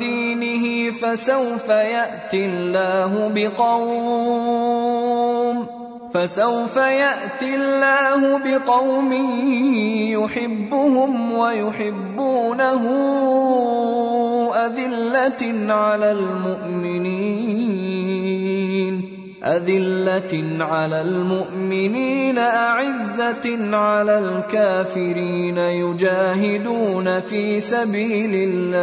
دينه 0.00 0.92
فسوف 1.00 1.68
ياتي 1.68 2.44
الله 2.44 3.28
بقوم۔ 3.34 5.81
فسوف 6.14 6.76
ياتي 6.76 7.54
الله 7.54 8.38
بقوم 8.38 9.12
يحبهم 10.12 11.32
ويحبونه 11.32 12.82
اذله 14.66 15.72
على 15.74 16.12
المؤمنين 16.12 17.62
أذلة 19.44 20.64
على 20.64 21.00
المؤمنين 21.00 22.38
أعزة 22.38 23.76
على 23.76 24.18
الكافرين 24.18 25.58
يجاهدون 25.58 27.20
في 27.20 27.60
سبيل 27.60 28.34
الله 28.34 28.82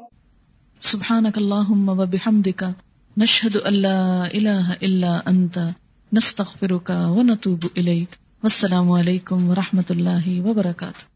سبحانك 0.81 1.37
اللهم 1.37 1.89
وبحمدك 1.89 2.73
نشهد 3.17 3.57
ان 3.57 3.73
لا 3.73 4.25
اله 4.33 4.73
الا 4.73 5.29
انت 5.29 5.69
نستغفرك 6.13 6.89
ونتوب 6.89 7.65
اليك 7.77 8.19
والسلام 8.43 8.91
عليكم 8.91 9.49
ورحمۃ 9.49 9.91
الله 9.91 10.41
وبركاته 10.41 11.10